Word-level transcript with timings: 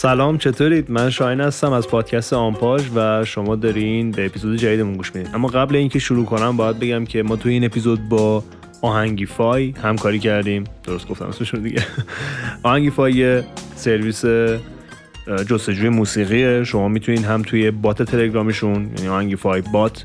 سلام 0.00 0.38
چطورید؟ 0.38 0.90
من 0.90 1.10
شاین 1.10 1.40
هستم 1.40 1.72
از 1.72 1.88
پادکست 1.88 2.32
آمپاژ 2.32 2.82
و 2.94 3.24
شما 3.24 3.56
دارین 3.56 4.10
به 4.10 4.26
اپیزود 4.26 4.56
جدیدمون 4.56 4.96
گوش 4.96 5.14
می‌دید 5.14 5.34
اما 5.34 5.48
قبل 5.48 5.76
اینکه 5.76 5.98
شروع 5.98 6.24
کنم 6.24 6.56
باید 6.56 6.78
بگم 6.78 7.04
که 7.04 7.22
ما 7.22 7.36
توی 7.36 7.52
این 7.52 7.64
اپیزود 7.64 8.08
با 8.08 8.44
آهنگیفای 8.82 9.70
همکاری 9.82 10.18
کردیم. 10.18 10.64
درست 10.84 11.08
گفتم 11.08 11.26
اسمشون 11.26 11.62
دیگه. 11.62 11.82
آهنگیفای 12.62 13.42
سرویس 13.76 14.24
جستجوی 15.46 15.88
موسیقی 15.88 16.64
شما 16.64 16.88
می‌تونید 16.88 17.24
هم 17.24 17.42
توی 17.42 17.70
بات 17.70 18.02
تلگرامیشون 18.02 18.90
یعنی 18.96 19.08
آهنگیفای 19.08 19.62
بات 19.72 20.04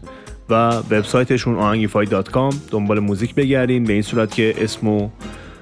و 0.50 0.54
وبسایتشون 0.70 1.56
آهنگیفای 1.56 2.06
dot 2.06 2.30
com 2.30 2.54
دنبال 2.72 3.00
موزیک 3.00 3.36
بگردین. 3.36 3.84
به 3.84 3.94
این 3.94 4.02
صورت 4.02 4.36
که 4.36 4.56
اسمو 4.58 5.10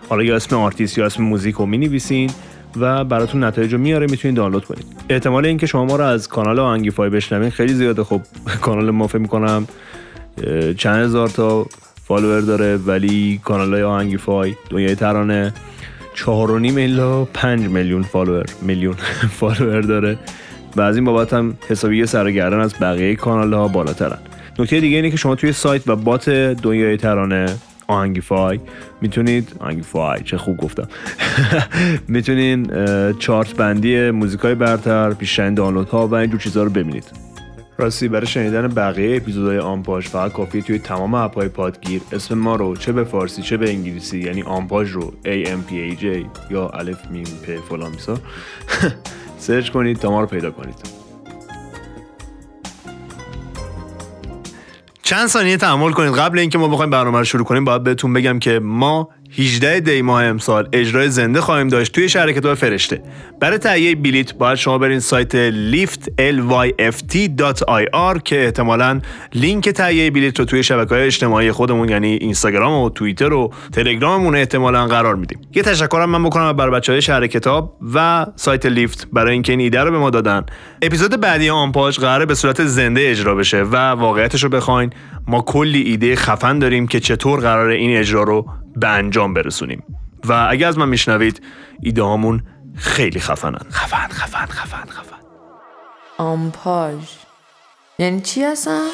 حالا 0.10 0.24
یا 0.24 0.36
اسم 0.36 0.56
آرتیست 0.56 0.98
یا 0.98 1.06
اسم 1.06 1.24
موزیک 1.24 1.56
رو 1.56 1.66
می‌نویسین. 1.66 2.30
و 2.80 3.04
براتون 3.04 3.44
نتایج 3.44 3.74
رو 3.74 3.80
میاره 3.80 4.08
می‌تونید 4.10 4.38
دانلود 4.38 4.66
کنید. 4.66 4.86
احتمال 5.10 5.46
اینکه 5.46 5.66
شما 5.66 5.86
ما 5.86 5.96
رو 5.96 6.04
از 6.04 6.28
کانال 6.28 6.60
آهنگیفای 6.60 7.10
بشنوین 7.10 7.50
خیلی 7.50 7.74
زیاده. 7.74 8.04
خب 8.04 8.22
کانال 8.62 8.92
ما 8.92 9.08
فکر 9.08 9.18
می‌کنم 9.18 9.68
چند 10.78 11.06
هزار 11.06 11.28
تا 11.28 11.66
follower 12.04 12.42
داره 12.42 12.78
ولی 12.78 13.42
کانال 13.44 13.74
های 13.74 13.84
آهنگیفای 13.84 14.56
دنیای 14.70 14.96
ترانه 14.96 15.54
چهار 16.14 16.52
و 16.52 16.60
نیم 16.60 16.78
الا 16.78 17.26
پنج 17.26 17.68
میلیون 17.68 18.02
follower 18.02 18.46
میلیون 18.62 18.94
فالوور 19.40 19.82
داره. 19.82 20.18
و 20.76 20.82
از 20.82 20.96
این 20.96 21.06
بابت 21.06 21.34
هم 21.34 21.58
حسابی 21.70 22.06
سر 22.06 22.21
و 22.21 22.29
گردن 22.29 22.60
از 22.60 22.74
بقیه 22.82 23.16
کانال 23.16 23.54
ها 23.54 23.68
بالاترن. 23.68 24.18
نکته 24.60 24.80
دیگه 24.80 24.96
اینه 24.96 25.12
که 25.12 25.18
شما 25.18 25.36
توی 25.36 25.52
سایت 25.52 25.88
و 25.88 25.96
بات 25.96 26.30
دنیای 26.30 26.98
ترانه 26.98 27.46
آهنگیفای 27.94 28.60
می‌تونید 29.02 29.56
آهنگیفای 29.60 30.24
چه 30.24 30.38
خوب 30.38 30.58
گفتم. 30.58 30.88
می‌تونین 32.08 32.72
چارت 33.20 33.56
بندی 33.56 34.12
موزیکای 34.12 34.56
برتر 34.56 35.10
بیشترین 35.10 35.54
دانلود 35.54 35.90
ها 35.90 36.08
و 36.08 36.16
اینجور 36.16 36.40
چیزها 36.40 36.64
رو 36.64 36.70
ببینید. 36.70 37.12
راستی 37.78 38.08
برای 38.08 38.28
شنیدن 38.28 38.68
بقیه 38.68 39.18
اپیزودهای 39.18 39.60
آمپاژ 39.60 40.08
فقط 40.08 40.32
کافیه 40.32 40.62
توی 40.62 40.80
تمام 40.80 41.14
اپهای 41.14 41.48
پادگیر. 41.48 42.02
اسم 42.12 42.38
ما 42.38 42.56
رو 42.56 42.76
چه 42.76 42.92
به 42.92 43.04
فارسی 43.04 43.42
چه 43.42 43.58
به 43.58 43.70
انگلیسی 43.70 44.20
یعنی 44.20 44.42
آمپاژ 44.42 44.92
رو 44.92 45.14
A 45.26 45.48
M 45.48 45.70
P 45.70 45.72
A 45.72 46.02
J 46.02 46.06
یا 46.52 46.70
الف 46.70 47.12
میم 47.12 47.24
پ 47.24 47.70
فلان 47.70 47.92
search 49.38 49.70
کنید 49.70 49.98
تا 49.98 50.12
ما 50.12 50.22
رو 50.22 50.28
پیدا 50.28 50.52
کنید. 50.52 51.03
چند 55.04 55.28
ثانیه 55.28 55.58
تحمل 55.58 55.92
کنید. 55.92 56.14
قبل 56.14 56.40
اینکه 56.40 56.58
ما 56.58 56.68
بخوایم 56.68 56.90
برنامه 56.90 57.18
رو 57.18 57.24
شروع 57.24 57.46
کنیم 57.46 57.66
باید 57.66 57.84
بهتون 57.84 58.14
بگم 58.14 58.40
که 58.40 58.60
ما 58.60 59.10
18 59.38 59.80
دی 59.80 60.02
ماه 60.02 60.24
امسال 60.24 60.68
اجرای 60.74 61.10
زنده 61.10 61.42
خواهیم 61.42 61.68
داشت 61.68 61.92
توی 61.92 62.10
شهر 62.10 62.32
کتاب 62.32 62.54
فرشته. 62.54 63.02
برای 63.40 63.58
تهیه 63.58 63.96
بلیت 63.96 64.34
باید 64.34 64.56
شما 64.56 64.78
برین 64.78 65.00
سایت 65.00 65.32
lift 65.72 66.10
lyft.ir 66.20 68.22
که 68.24 68.46
احتمالا 68.46 69.02
لینک 69.34 69.70
تهیه 69.70 70.12
بلیت 70.12 70.40
رو 70.40 70.46
توی 70.46 70.64
شبکه 70.64 70.96
های 70.96 71.04
اجتماعی 71.04 71.52
خودمون 71.52 71.90
یعنی 71.90 72.08
اینستاگرام 72.08 72.74
و 72.74 72.90
توییتر 72.90 73.34
و 73.34 73.54
تلگراممون 73.72 74.36
احتمالا 74.36 74.88
قرار 74.88 75.16
میدیم. 75.16 75.42
یه 75.56 75.64
تشکرم 75.64 76.10
من 76.10 76.24
بکنم 76.24 76.54
برای 76.54 76.72
بچه 76.72 76.92
های 76.92 77.02
شهر 77.02 77.28
کتاب 77.28 77.78
و 77.94 78.26
سایت 78.36 78.66
لیفت 78.66 79.08
برای 79.14 79.34
اینکه 79.34 79.52
این 79.52 79.60
ایده 79.60 79.84
رو 79.84 79.92
به 79.92 79.98
ما 79.98 80.10
دادن. 80.10 80.46
اپیزود 80.82 81.22
بعدی 81.22 81.50
آنپاژ 81.50 82.00
قراره 82.00 82.26
به 82.26 82.36
صورت 82.36 82.66
زنده 82.66 83.10
اجرا 83.10 83.36
بشه 83.36 83.62
و 83.62 83.76
واقعیتش 83.76 84.44
رو 84.44 84.50
بخواین. 84.50 84.90
ما 85.28 85.42
کلی 85.42 85.82
ایده 85.82 86.16
خفن 86.16 86.60
داریم 86.60 86.88
که 86.88 87.00
چطور 87.00 87.40
قراره 87.40 87.76
این 87.76 87.98
اجرا 87.98 88.24
رو 88.24 88.46
به 88.76 88.88
انجام 88.88 89.34
برسونیم. 89.34 89.84
و 90.26 90.48
اگه 90.50 90.68
از 90.68 90.78
من 90.78 90.90
میشنوید 90.90 91.42
ایده 91.82 92.04
هامون 92.04 92.44
خیلی 92.76 93.20
خفنن. 93.20 93.70
خفن 93.72 94.08
خفن 94.08 94.46
خفن 94.46 94.90
خفن. 94.90 95.18
آمپاژ. 96.18 97.04
یعنی 98.00 98.22
چی 98.22 98.44
هستن؟ 98.44 98.88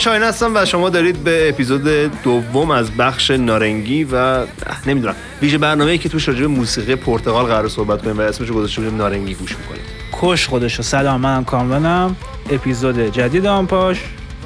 شاین 0.00 0.22
هستم 0.22 0.52
و 0.54 0.64
شما 0.64 0.90
دارید 0.90 1.24
به 1.24 1.48
اپیزود 1.48 1.84
دوم 2.22 2.70
از 2.70 2.90
بخش 2.90 3.30
نارنگی 3.30 4.04
و 4.04 4.46
نمی‌دونم 4.86 5.14
ویژه 5.42 5.58
برنامه‌ای 5.58 5.98
که 5.98 6.08
توش 6.08 6.28
راجع 6.28 6.46
موسیقی 6.46 6.96
پرتغال 6.96 7.44
قرار 7.44 7.68
صحبت 7.68 8.02
کنیم 8.02 8.18
و 8.18 8.20
اسمش 8.20 8.50
گذاشته 8.50 8.82
بودیم 8.82 8.98
نارنگی 8.98 9.34
گوش 9.34 9.56
می‌کنیم. 9.58 9.82
کش 10.12 10.48
خودشو. 10.48 10.82
سلام 10.82 11.20
منم 11.20 11.44
کاملنم 11.44 12.16
اپیزود 12.50 13.12
جدید 13.12 13.46
آنپاش 13.46 13.98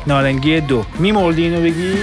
نارنگی 0.06 0.60
دو. 0.60 0.84
میمردی 0.98 1.42
اینو 1.42 1.60
بگی؟ 1.60 1.94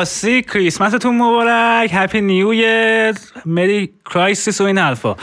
راستی 0.00 0.42
کریسمستون 0.42 1.16
مبارک 1.16 1.90
هپی 1.92 2.20
نیو 2.20 2.52
مری 3.46 3.90
کرایسیس 4.04 4.60
و 4.60 4.64
این 4.64 4.78
حرفا 4.78 5.16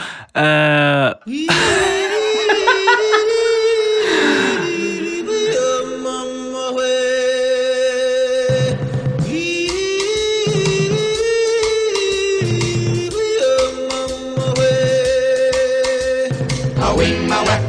Awing 16.88 17.26
my 17.30 17.38
wet, 17.46 17.62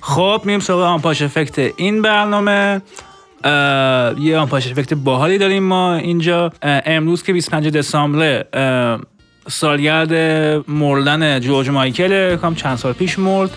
خب 0.00 0.42
میریم 0.44 0.60
سراغ 0.60 0.80
آنپاش 0.80 1.22
افکت 1.22 1.58
این 1.76 2.02
برنامه. 2.02 2.82
یه 4.20 4.38
آنپاش 4.38 4.70
افکت 4.70 4.94
باحالی 4.94 5.38
داریم 5.38 5.62
ما 5.62 5.94
اینجا. 5.94 6.52
امروز 6.62 7.22
که 7.22 7.32
25 7.32 7.68
دسامبر 7.68 8.44
سالگرد 9.48 10.12
مردن 10.68 11.40
جورج 11.40 11.70
مایکل 11.70 12.36
کام 12.36 12.54
چند 12.54 12.76
سال 12.76 12.92
پیش 12.92 13.18
مرد. 13.18 13.50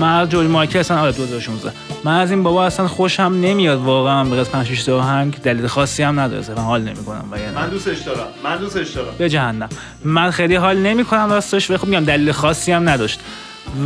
من 0.00 0.20
از 0.20 0.28
جورج 0.28 0.50
مایکل 0.50 0.78
اصلا 0.78 1.00
آره 1.00 1.12
2016 1.12 1.72
من 2.04 2.20
از 2.20 2.30
این 2.30 2.42
بابا 2.42 2.66
اصلا 2.66 2.88
خوشم 2.88 3.22
نمیاد 3.22 3.78
واقعا 3.78 4.24
به 4.24 4.36
قسمت 4.36 4.64
6 4.64 4.88
آهنگ 4.88 5.36
دلیل 5.42 5.66
خاصی 5.66 6.02
هم 6.02 6.20
نداره 6.20 6.40
اصلا 6.40 6.54
حال 6.54 6.82
نمی‌کنم 6.82 7.24
من 7.54 7.68
دوستش 7.68 7.98
دارم 7.98 8.26
من 8.44 8.56
دوستش 8.56 8.90
دارم. 8.90 9.14
به 9.18 9.28
جهنم. 9.28 9.68
من 10.04 10.30
خیلی 10.30 10.54
حال 10.54 10.76
نمی 10.76 11.04
کنم 11.04 11.30
راستش 11.30 11.70
و 11.70 11.76
خب 11.76 11.88
میگم 11.88 12.04
دلیل 12.04 12.32
خاصی 12.32 12.72
هم 12.72 12.88
نداشت. 12.88 13.20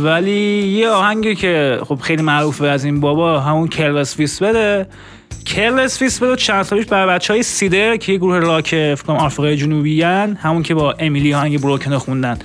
ولی 0.03 0.67
یه 0.67 0.89
آهنگی 0.89 1.35
که 1.35 1.79
خب 1.87 1.99
خیلی 2.01 2.23
معروفه 2.23 2.67
از 2.67 2.85
این 2.85 2.99
بابا 2.99 3.39
همون 3.39 3.67
Careless 3.67 4.15
Whisper 4.15 4.41
ه 4.41 4.87
Careless 5.45 5.99
Whisper 5.99 6.23
ه 6.23 6.35
چند 6.35 6.63
سال 6.63 6.79
پیش 6.79 6.87
برای 6.87 7.15
بچه 7.15 7.33
های 7.33 7.43
Seether 7.43 7.97
که 7.97 8.11
یه 8.11 8.17
گروه 8.17 8.37
راک 8.39 8.69
فکر 8.69 8.95
کنم 8.95 9.17
آفریقای 9.17 9.57
جنوبی 9.57 10.01
هن، 10.01 10.37
همون 10.41 10.63
که 10.63 10.73
با 10.73 10.95
ایمی 10.99 11.19
لی 11.19 11.33
آهنگ 11.33 11.61
Broken 11.61 11.93
رو 11.93 11.99
خوندن. 11.99 12.39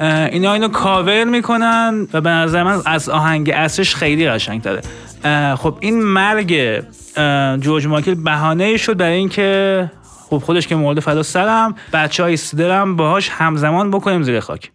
اینا 0.00 0.52
اینو 0.52 0.68
کاور 0.68 1.24
می‌کنن 1.24 2.08
و 2.12 2.20
به 2.20 2.30
نظر 2.30 2.62
من 2.62 2.82
از 2.86 3.08
آهنگ 3.08 3.50
اصلش 3.54 3.94
خیلی 3.94 4.28
قشنگ 4.28 4.62
داره 4.62 4.82
خب 5.56 5.76
این 5.80 6.02
مرگ 6.02 6.82
جورج 7.60 7.86
مایکل 7.86 8.14
بهانه 8.14 8.76
شد 8.76 8.96
برای 8.96 9.16
اینکه 9.16 9.90
خب 10.30 10.38
خودش 10.38 10.66
که 10.66 10.76
مورد 10.76 11.00
فدا 11.00 11.22
سرم 11.22 11.74
بچه 11.92 12.22
های 12.22 12.38
باهاش 12.96 13.28
همزمان 13.28 13.90
بکنیم 13.90 14.22
زیر 14.22 14.40
خاک. 14.40 14.70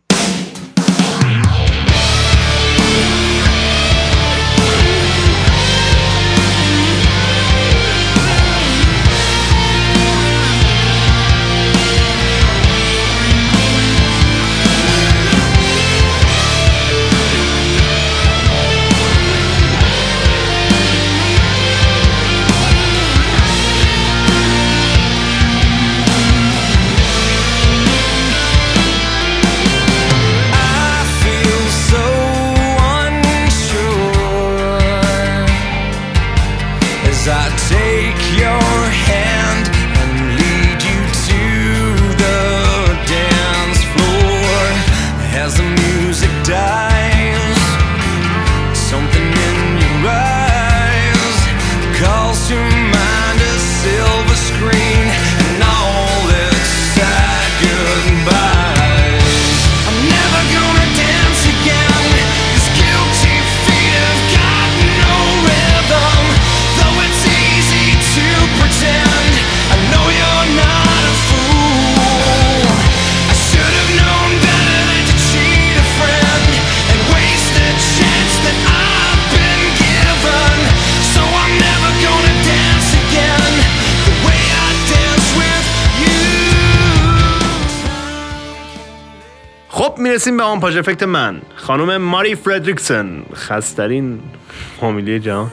آن 90.46 90.60
پاش 90.60 90.76
افکت 90.76 91.04
من 91.04 91.42
خانم 91.56 91.98
ماری 91.98 92.36
فردریکسن 92.36 93.24
خسترین 93.34 94.20
فامیلی 94.80 95.20
جهان. 95.20 95.52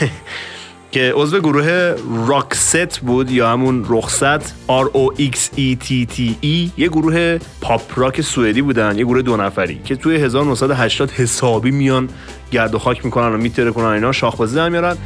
که 0.92 1.12
عضو 1.16 1.40
گروه 1.40 1.94
راکست 2.26 2.98
بود 2.98 3.30
یا 3.30 3.50
همون 3.50 3.86
رخصت 3.88 4.50
R 4.52 4.86
O 4.94 5.20
X 5.20 5.36
E 5.36 5.76
T 5.84 6.06
T 6.16 6.20
E 6.42 6.70
یه 6.76 6.88
گروه 6.88 7.38
پاپ 7.60 7.82
راک 7.96 8.20
سوئدی 8.20 8.62
بودن 8.62 8.98
یه 8.98 9.04
گروه 9.04 9.22
دو 9.22 9.36
نفری 9.36 9.80
که 9.84 9.96
توی 9.96 10.16
1980 10.16 11.10
حسابی 11.10 11.70
میان 11.70 12.08
گرد 12.50 12.74
و 12.74 12.78
خاک 12.78 13.04
می‌کنن 13.04 13.34
و 13.34 13.36
میتره 13.36 13.70
کنن 13.70 13.86
اینا 13.86 14.12
شاخبازی 14.12 14.56
در 14.56 14.68
میارن. 14.68 14.96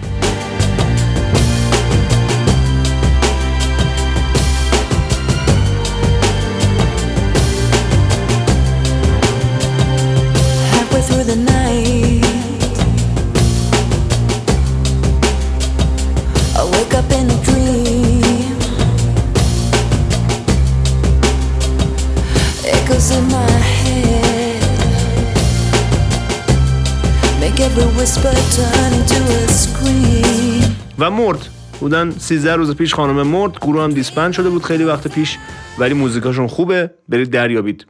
بودن. 31.86 32.10
13 32.10 32.54
روز 32.56 32.76
پیش 32.76 32.94
خانم 32.94 33.22
مرد 33.26 33.58
گروه 33.60 33.82
هم 33.82 33.90
دیسپند 33.90 34.32
شده 34.32 34.50
بود 34.50 34.62
خیلی 34.62 34.84
وقت 34.84 35.08
پیش. 35.08 35.38
ولی 35.78 35.94
موزیکاشون 35.94 36.46
خوبه. 36.46 36.90
برید 37.08 37.30
دریابید. 37.30 37.86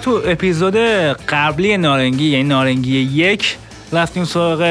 تو 0.00 0.22
اپیزود 0.26 0.76
قبلی 1.28 1.76
نارنگی 1.76 2.24
یعنی 2.24 2.48
نارنگی 2.48 2.98
یک 2.98 3.56
رفتیم 3.92 4.24
سراغ 4.24 4.62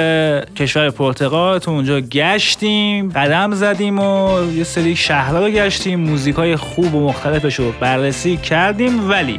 کشور 0.55 0.89
پرتغال. 0.89 1.59
تو 1.59 1.71
اونجا 1.71 1.99
گشتیم 1.99 3.09
قدم 3.09 3.53
زدیم 3.53 3.99
و 3.99 4.39
یه 4.53 4.63
سری 4.63 4.95
شهرها 4.95 5.45
رو 5.45 5.51
گشتیم 5.51 5.99
موزیک 5.99 6.35
های 6.35 6.55
خوب 6.55 6.95
و 6.95 7.09
مختلفش 7.09 7.55
رو 7.55 7.71
بررسی 7.79 8.37
کردیم. 8.37 9.09
ولی 9.09 9.37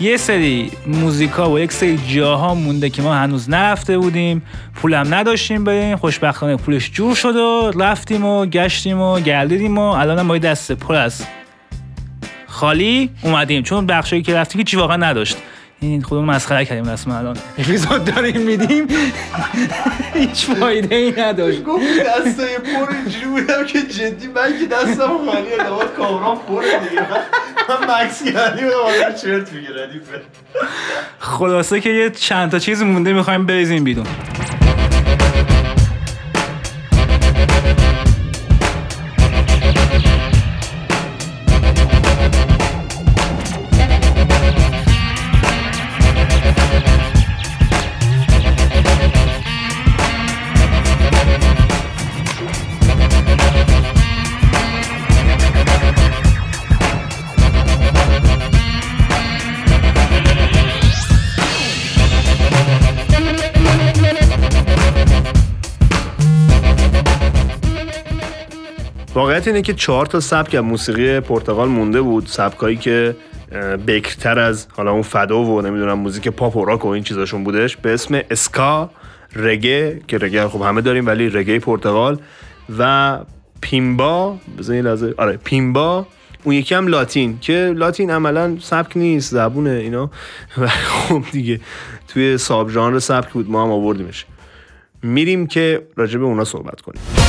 یه 0.00 0.16
سری 0.16 0.70
موزیکا 0.86 1.50
و 1.50 1.58
یک 1.58 1.72
سری 1.72 1.98
جاها 2.08 2.54
مونده 2.54 2.90
که 2.90 3.02
ما 3.02 3.14
هنوز 3.14 3.50
نرفته 3.50 3.98
بودیم. 3.98 4.42
پولم 4.74 5.14
نداشتیم 5.14 5.64
بریم. 5.64 5.96
خوشبختانه 5.96 6.56
پولش 6.56 6.90
جور 6.90 7.14
شد 7.14 7.36
و 7.36 7.72
رفتیم 7.80 8.24
و 8.24 8.46
گشتیم 8.46 9.00
و 9.00 9.20
گردیدیم 9.20 9.78
و 9.78 9.82
الان 9.82 10.22
ما 10.22 10.38
دست 10.38 10.72
پر 10.72 10.94
از 10.94 11.22
خالی 12.50 13.10
اومدیم. 13.22 13.62
چون 13.62 13.86
بخشایی 13.86 14.22
که 14.22 14.34
رفتیم 14.34 14.58
که 14.58 14.64
چی 14.64 14.76
واقعا 14.76 14.96
نداشت. 14.96 15.36
این 15.80 16.02
خودمون 16.02 16.30
مسخره 16.30 16.64
کردیم 16.64 16.88
رسما 16.90 17.18
الان. 17.18 17.36
اپیزود 17.58 18.04
داریم 18.04 18.40
میدیم. 18.40 18.86
هیچ 20.14 20.46
فایده 20.46 20.96
ای 20.96 21.14
نداشت. 21.18 21.64
گفت 21.64 21.84
دستای 22.06 22.58
پر 22.58 22.94
اینجوری 22.94 23.26
بودم 23.26 23.66
که 23.66 23.82
جدی 23.82 24.26
من 24.26 24.58
که 24.60 24.66
دستم 24.66 25.10
خالیه 25.26 25.56
دوباره 25.66 25.88
کامرام 25.88 26.38
پره 26.38 26.88
دیگه. 26.88 27.02
من 27.68 28.04
مکس 28.04 28.22
کردیم 28.24 28.66
و 28.66 29.12
چرت 29.22 29.52
میگه 29.52 29.68
ردیفه 29.84 30.20
خلاصه 31.18 31.80
که 31.80 31.90
یه 31.90 32.10
چند 32.10 32.50
تا 32.50 32.58
چیز 32.58 32.82
مونده 32.82 33.12
می‌خوایم 33.12 33.46
بریزیم 33.46 33.84
بیرون. 33.84 34.06
واقعیت 69.40 69.54
اینه 69.54 69.62
که 69.62 69.74
چهار 69.74 70.06
تا 70.06 70.20
سبک 70.20 70.54
از 70.54 70.64
موسیقی 70.64 71.20
پرتغال 71.20 71.68
مونده 71.68 72.00
بود. 72.00 72.26
سبکایی 72.26 72.76
که 72.76 73.16
بکرتر 73.86 74.38
از 74.38 74.66
حالا 74.76 74.92
اون 74.92 75.02
فدا 75.02 75.42
و 75.42 75.62
نمی‌دونم 75.62 75.98
موزیک 75.98 76.28
پاپ 76.28 76.56
و 76.56 76.64
راک 76.64 76.84
و 76.84 76.88
این 76.88 77.04
چیزاشون 77.04 77.44
بودش 77.44 77.76
به 77.76 77.94
اسم 77.94 78.20
اسکا 78.30 78.90
رگه 79.36 80.00
که 80.08 80.18
رگه 80.18 80.48
خب 80.48 80.62
همه 80.62 80.80
داریم 80.80 81.06
ولی 81.06 81.28
رگه 81.28 81.58
پرتغال 81.58 82.18
و 82.78 83.18
پیمبا 83.60 84.36
بزن 84.58 84.74
یه 84.74 84.82
لحظه. 84.82 85.14
آره 85.18 85.36
پیمبا 85.36 86.06
اون 86.44 86.54
یکی 86.54 86.74
هم 86.74 86.86
لاتین 86.86 87.38
که 87.40 87.72
لاتین 87.76 88.10
عملا 88.10 88.56
سبک 88.60 88.96
نیست 88.96 89.30
زبونه 89.30 89.70
اینا. 89.70 90.10
و 90.60 90.68
خب 90.68 91.22
دیگه 91.32 91.60
توی 92.08 92.38
ساب 92.38 92.70
ژانر 92.70 92.98
سبک 92.98 93.28
بود 93.32 93.50
ما 93.50 93.62
هم 93.62 93.70
آوردیمش. 93.70 94.26
میریم 95.02 95.46
که 95.46 95.86
راجع 95.96 96.18
به 96.18 96.24
اونا 96.24 96.44
صحبت 96.44 96.80
کنیم. 96.80 97.19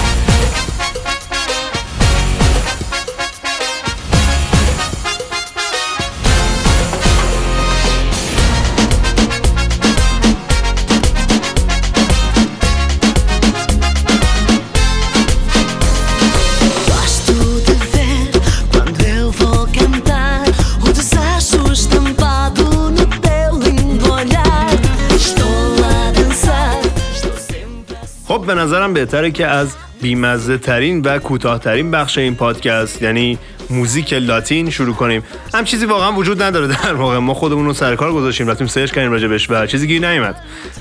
به 28.56 28.62
نظرم 28.62 28.94
بهتره 28.94 29.32
که 29.32 29.48
از 29.48 29.76
بیمزه 30.02 30.58
ترین 30.58 31.02
و 31.02 31.20
کوتاهترین 31.20 31.92
بخش 31.92 32.18
این 32.18 32.36
پادکست 32.36 33.02
یعنی 33.02 33.38
موزیک 33.70 34.14
لاتین 34.14 34.70
شروع 34.70 34.96
کنیم. 34.96 35.24
هم 35.54 35.64
چیزی 35.64 35.86
واقعا 35.86 36.14
وجود 36.14 36.44
نداره. 36.44 36.68
در 36.68 36.94
واقع 36.94 37.18
ما 37.18 37.34
خودمون 37.34 37.66
رو 37.66 37.74
سر 37.74 37.96
کار 37.96 38.14
گذاشتیم 38.14 38.48
رفتیم 38.48 38.68
search 38.68 38.92
کردیم 38.92 39.12
راجبش 39.12 39.50
و 39.50 39.66
چیزی 39.66 39.88
گیر 39.88 40.10
نیومد. 40.10 40.36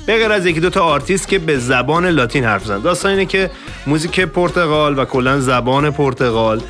به 0.07 0.19
غیر 0.19 0.33
از 0.33 0.47
یکی 0.47 0.61
دو 0.61 0.71
تا 0.71 0.81
آرتیست 0.81 1.29
که 1.29 1.39
به 1.39 1.59
زبان 1.59 2.07
لاتین 2.07 2.45
حرف 2.45 2.65
زدن. 2.65 2.83
داستان 2.83 3.11
اینه 3.11 3.27
که 3.27 3.51
موزیک 3.87 4.21
پرتغال 4.21 4.99
و 4.99 5.05
کلا 5.05 5.41
زبان 5.41 5.91
پرتغال 5.91 6.61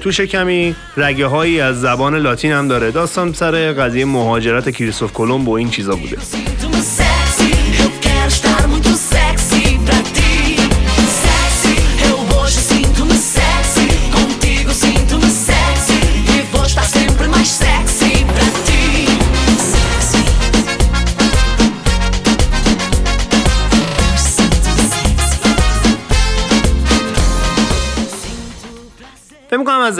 توش 0.00 0.20
کمی 0.20 0.74
رگه 0.96 1.26
هایی 1.26 1.60
از 1.60 1.80
زبان 1.80 2.16
لاتین 2.16 2.52
هم 2.52 2.68
داره. 2.68 2.90
داستان 2.90 3.32
سر 3.32 3.72
قضیه 3.72 4.04
مهاجرت 4.04 4.70
کریستوف 4.70 5.12
کلمب 5.12 5.48
و 5.48 5.52
این 5.52 5.70
چیزا 5.70 5.96
بوده. 5.96 6.16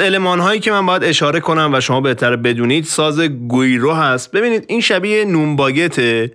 علمان 0.00 0.38
هایی 0.40 0.60
که 0.60 0.70
من 0.70 0.86
باید 0.86 1.04
اشاره 1.04 1.40
کنم 1.40 1.70
و 1.74 1.80
شما 1.80 2.00
بهتر 2.00 2.36
بدونید 2.36 2.84
ساز 2.84 3.20
گویرو 3.20 3.92
هست. 3.92 4.30
ببینید 4.30 4.64
این 4.68 4.80
شبیه 4.80 5.24
نونباگته 5.24 6.32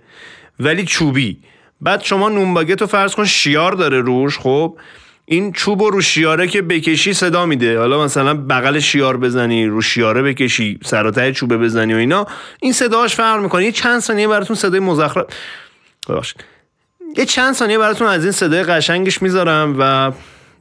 ولی 0.60 0.84
چوبی. 0.84 1.38
بعد 1.80 2.02
شما 2.02 2.28
نونباگت 2.28 2.80
رو 2.80 2.86
فرض 2.86 3.14
کن 3.14 3.24
شیار 3.24 3.72
داره 3.72 4.00
روش 4.00 4.38
خب؟ 4.38 4.78
این 5.24 5.52
چوب 5.52 5.82
رو 5.82 6.00
شیاره 6.00 6.46
که 6.46 6.62
بکشی 6.62 7.12
صدا 7.12 7.46
میده. 7.46 7.78
حالا 7.78 8.04
مثلا 8.04 8.34
بغل 8.34 8.78
شیار 8.78 9.16
بزنی 9.16 9.66
رو 9.66 9.82
شیاره 9.82 10.22
بکشی 10.22 10.78
سراتای 10.84 11.32
چوبه 11.32 11.58
بزنی 11.58 11.94
و 11.94 11.96
اینا. 11.96 12.26
این 12.60 12.72
صداش 12.72 13.14
فرق 13.14 13.40
می‌کنه. 13.42 13.64
یه 13.64 13.72
چند 13.72 14.00
ثانیه 14.00 14.28
براتون 14.28 14.56
صدای 14.56 14.80
مزخرف 14.80 15.26
ببخشید. 16.08 16.44
یه 17.16 17.24
چند 17.24 17.54
ثانیه 17.54 17.78
براتون 17.78 18.06
از 18.08 18.22
این 18.22 18.32
صدای 18.32 18.62
قشنگش 18.62 19.22
می‌ذارم 19.22 19.76
و 19.78 20.12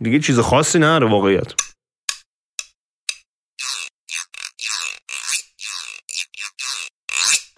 دیگه 0.01 0.19
چیز 0.19 0.39
خاصی 0.39 0.79
نداره 0.79 1.09
واقعیت. 1.09 1.53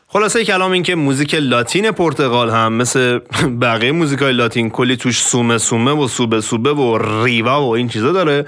خلاصه 0.10 0.46
کلام 0.46 0.72
این 0.72 0.84
که 0.84 0.96
موزیک 0.96 1.36
لاتین 1.36 1.92
پرتغال 1.92 2.50
هم 2.50 2.74
مثل 2.74 3.20
بقیه 3.62 3.92
موزیک 3.92 4.20
های 4.20 4.34
لاتین 4.34 4.70
کلی 4.70 4.98
توش 4.98 5.22
سومه 5.22 5.58
سومه 5.58 5.92
و 5.92 6.08
سوبه 6.08 6.42
سوبه 6.42 6.74
و 6.74 6.98
ریوا 7.24 7.64
و 7.64 7.76
این 7.76 7.90
چیزا 7.90 8.12
داره. 8.12 8.46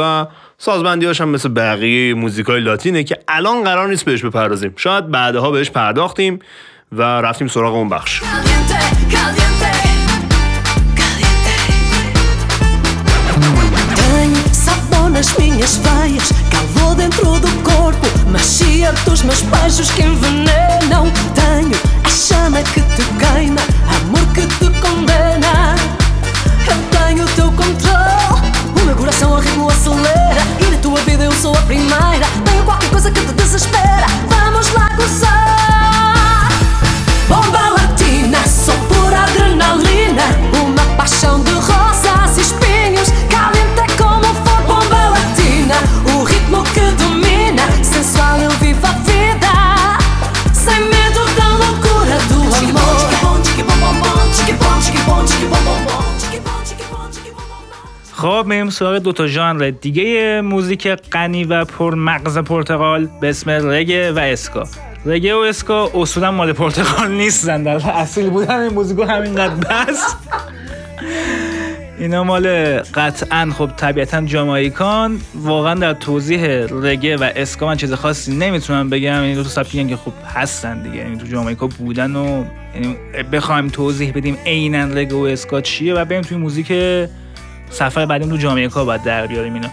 و 0.00 0.26
سازبندی 0.58 1.06
هم 1.06 1.28
مثل 1.28 1.48
بقیه 1.48 2.14
موزیک 2.14 2.46
های 2.46 2.60
لاتینه 2.60 3.04
که 3.04 3.18
الان 3.28 3.64
قرار 3.64 3.88
نیست 3.88 4.04
بهش 4.04 4.24
بپردازیم. 4.24 4.72
شاید 4.76 5.10
بعدها 5.10 5.50
بهش 5.50 5.70
پرداختیم 5.70 6.38
و 6.92 7.02
رفتیم 7.02 7.48
سراغ 7.48 7.74
اون 7.74 7.88
بخش. 7.88 8.22
Minhas 15.66 15.76
veias, 15.78 16.32
calor 16.50 16.94
dentro 16.94 17.40
do 17.40 17.48
corpo, 17.62 18.06
magia 18.30 18.92
dos 19.04 19.22
meus 19.22 19.42
beijos 19.42 19.90
que 19.90 20.02
envenenam. 20.02 21.10
Tenho 21.34 21.76
a 22.04 22.08
chama 22.08 22.62
que 22.62 22.80
te 22.80 23.02
queima, 23.18 23.60
amor 23.96 24.24
que 24.32 24.46
te 24.46 24.70
condena. 24.80 25.74
Eu 26.68 26.98
tenho 26.98 27.24
o 27.24 27.28
teu 27.30 27.50
controle, 27.52 28.52
o 28.80 28.84
meu 28.84 28.94
coração 28.94 29.34
ao 29.34 29.40
ritmo 29.40 29.68
acelera. 29.68 30.42
E 30.60 30.70
na 30.70 30.78
tua 30.78 31.00
vida 31.00 31.24
eu 31.24 31.32
sou 31.32 31.52
a 31.56 31.62
primeira. 31.62 32.26
Tenho 32.44 32.64
qualquer 32.64 32.90
coisa 32.90 33.10
que 33.10 33.20
te 33.20 33.32
desespera. 33.32 34.06
Vamos 34.28 34.72
lá 34.72 34.88
gozar. 34.96 36.48
Bomba 37.28 37.70
latina, 37.70 38.38
só 38.46 38.72
pura 38.88 39.24
adrenalina. 39.24 40.22
Eu 48.44 48.50
vivo 48.62 48.86
a 48.86 48.92
vida. 49.08 49.54
Sem 50.52 50.80
medo 50.94 51.22
da 51.38 51.48
loucura 51.60 52.16
do 52.30 52.38
amor. 52.56 52.96
خب 58.12 58.44
میریم 58.46 58.70
سراغ 58.70 58.98
دو 58.98 59.12
تا 59.12 59.26
ژانر 59.26 59.70
دیگه 59.70 60.40
موزیک 60.40 60.88
غنی 60.88 61.44
و 61.44 61.64
پرمغز 61.64 62.38
پرتغال 62.38 63.08
به 63.20 63.28
اسم 63.28 63.50
رگه 63.50 64.12
و 64.12 64.18
اسکا 64.18 64.64
رگه 65.06 65.34
و 65.34 65.38
اسکا 65.38 65.90
اصولا 65.94 66.30
مال 66.30 66.52
پرتغال 66.52 67.10
نیستن 67.10 67.62
در 67.62 67.90
اصیل 67.90 68.30
بودن 68.30 68.60
این 68.60 68.72
موزیکو 68.72 69.02
همینقدر 69.02 69.54
بس 69.54 70.14
اینا 71.98 72.24
مال 72.24 72.78
قطعا 72.82 73.50
خب 73.58 73.70
طبیعتا 73.76 74.20
جامایکان 74.20 75.20
واقعا 75.34 75.74
در 75.74 75.94
توضیح 75.94 76.46
رگه 76.70 77.16
و 77.16 77.30
اسکا 77.36 77.66
من 77.66 77.76
چیز 77.76 77.92
خاصی 77.92 78.36
نمی‌تونم 78.36 78.90
بگم. 78.90 79.22
این 79.22 79.34
دو 79.34 79.42
تا 79.42 79.48
سبکی 79.48 79.84
که 79.84 79.96
خب 79.96 80.12
هستن 80.34 80.82
دیگه. 80.82 80.96
یعنی 80.96 81.16
تو 81.16 81.26
جامایکا 81.26 81.66
بودن 81.66 82.16
و 82.16 82.44
یعنی 82.74 82.96
بخوایم 83.32 83.68
توضیح 83.68 84.12
بدیم 84.12 84.38
عینا 84.46 84.84
رگه 84.84 85.14
و 85.14 85.18
اسکا 85.18 85.60
چیه 85.60 85.94
و 85.94 86.04
بریم 86.04 86.22
توی 86.22 86.36
موزیک 86.36 86.72
سفر 87.70 88.06
بعدیم 88.06 88.28
تو 88.28 88.36
جامایکا 88.36 88.84
باید 88.84 89.02
در 89.02 89.26
بیاریم 89.26 89.54
اینا. 89.54 89.68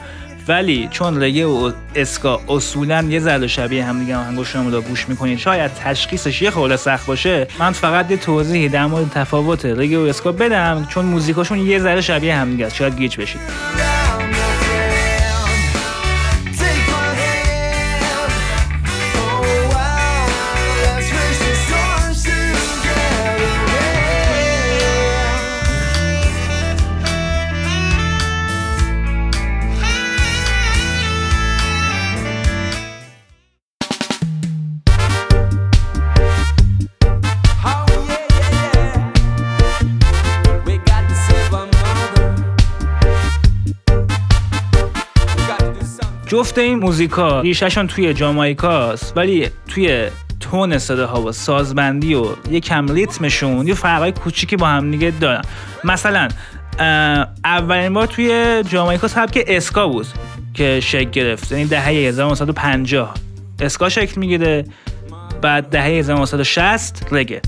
ولی 0.48 0.88
چون 0.92 1.24
رگه 1.24 1.46
و 1.46 1.72
اسکا 1.96 2.42
اصولا 2.50 3.02
یه 3.02 3.20
ذره 3.20 3.48
شبیه 3.48 3.86
هم 3.86 4.00
دیگه 4.00 4.16
آهنگاشون 4.16 4.72
رو 4.72 4.82
گوش 4.82 5.10
می‌کنید 5.10 5.38
شاید 5.40 5.72
تشخیصش 5.74 6.42
یه 6.42 6.52
خورده 6.52 6.78
سخت 6.78 7.06
باشه. 7.06 7.48
من 7.60 7.72
فقط 7.72 8.12
یه 8.12 8.18
توضیحی 8.18 8.70
در 8.70 8.86
مورد 8.86 9.10
تفاوت 9.10 9.66
رگه 9.66 9.98
و 9.98 10.02
اسکا 10.02 10.32
بدم 10.32 10.88
چون 10.90 11.06
موزیکاشون 11.06 11.60
یه 11.60 11.80
ذره 11.80 12.02
شبیه 12.02 12.36
هم 12.36 12.50
دیگه 12.50 12.66
است. 12.66 12.76
شاید 12.76 12.98
گیج 12.98 13.18
بشید. 13.18 13.42
جفت 46.34 46.58
این 46.58 46.80
موزیکا 46.80 47.42
ریشهشون 47.42 47.88
توی 47.88 48.13
جامایکاست 48.13 49.18
ولی 49.18 49.50
توی 49.68 50.08
تون 50.40 50.78
صداها 50.78 51.22
و 51.22 51.32
سازبندی 51.32 52.16
و 52.16 52.25
یه 52.52 52.60
کم 52.60 52.88
ریتمشون 52.88 53.68
یه 53.68 53.74
فرقای 53.74 54.12
کوچیکی 54.12 54.56
با 54.56 54.68
هم 54.68 54.92
دیگه 54.92 55.13
دارن. 55.20 55.42
مثلا 55.84 56.28
اولین 57.46 57.94
بار 57.94 58.08
توی 58.08 58.63
جامایکا 58.70 59.08
سبک 59.08 59.44
اسکا 59.48 59.88
بود 59.88 60.08
که 60.54 60.80
شکل 60.80 61.10
گرفت. 61.10 61.52
یعنی 61.52 61.66
دهه 61.66 61.88
1950 61.88 63.13
اسکا 63.60 63.90
شکل 63.90 64.20
می‌گیره 64.20 64.66
بعد 65.42 65.70
دهه 65.70 65.86
1960 65.86 67.08
رگه. 67.12 67.42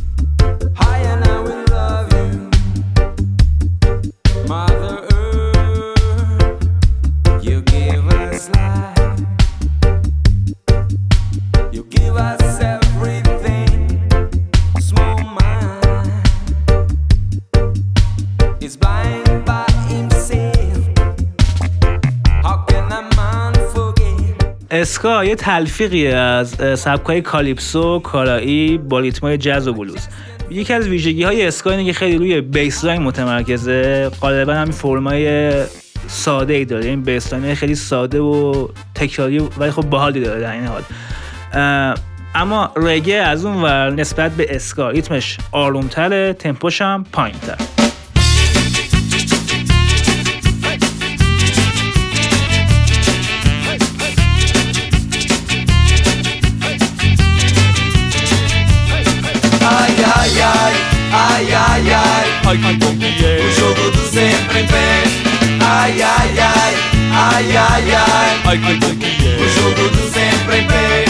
اسکا 24.86 25.26
یه 25.26 25.36
تلفیقی 25.36 26.08
از 26.08 26.56
سبکای 26.80 27.22
کالیپسو، 27.22 28.00
کارائیبی 28.00 28.78
با 28.78 29.00
ریتمای 29.00 29.38
جاز 29.38 29.68
و 29.68 29.74
بلوز. 29.74 30.08
یکی 30.50 30.74
از 30.74 30.88
ویژگی 30.88 31.24
های 31.24 31.48
اسکا 31.48 31.72
اینه 31.72 31.86
که 31.86 31.94
خیلی 31.94 32.18
روی 32.18 32.42
bassline 32.42 33.02
متمرکزه. 33.02 34.10
غالبا 34.22 34.54
همین 34.54 34.72
فرمای 34.72 35.54
ساده 36.08 36.54
ای 36.54 36.66
داره. 36.66 36.86
این 36.86 37.02
bassline 37.02 37.56
خیلی 37.56 37.76
ساده 37.76 38.20
و 38.20 38.68
تکراری 38.96 39.40
ولی 39.40 39.72
خب 39.72 39.82
باحالی 39.82 40.20
داره 40.20 40.42
در 40.42 40.52
عین 40.52 40.66
حال. 40.66 40.84
اما 42.36 42.72
رگه 42.76 43.16
از 43.16 43.46
اون 43.46 43.64
ور 43.64 43.90
نسبت 43.90 44.32
به 44.32 44.56
اسکا 44.56 44.90
ریتمش 44.90 45.38
آرومتره 45.52 46.34
تمپوش 46.34 46.82
هم 46.82 47.06
پایینتر. 47.12 47.75
Ai, 62.56 62.64
ai 62.64 62.74
que 62.74 62.74
bom 62.78 62.98
que 62.98 63.26
é. 63.26 63.46
O 63.46 63.52
jogo 63.52 63.92
do 63.92 64.10
sempre 64.10 64.60
em 64.60 64.68
pé. 64.68 65.04
Ai, 65.62 66.02
ai, 66.02 66.40
ai, 66.40 66.76
ai, 67.12 67.58
ai, 67.58 67.94
ai, 67.94 68.42
ai 68.46 68.58
que 68.58 68.74
bom 68.76 68.96
que 68.96 69.28
é. 69.28 69.38
O 69.42 69.50
jogo 69.50 69.90
do 69.90 70.14
sempre 70.14 70.60
em 70.60 70.68
pé. 70.68 71.06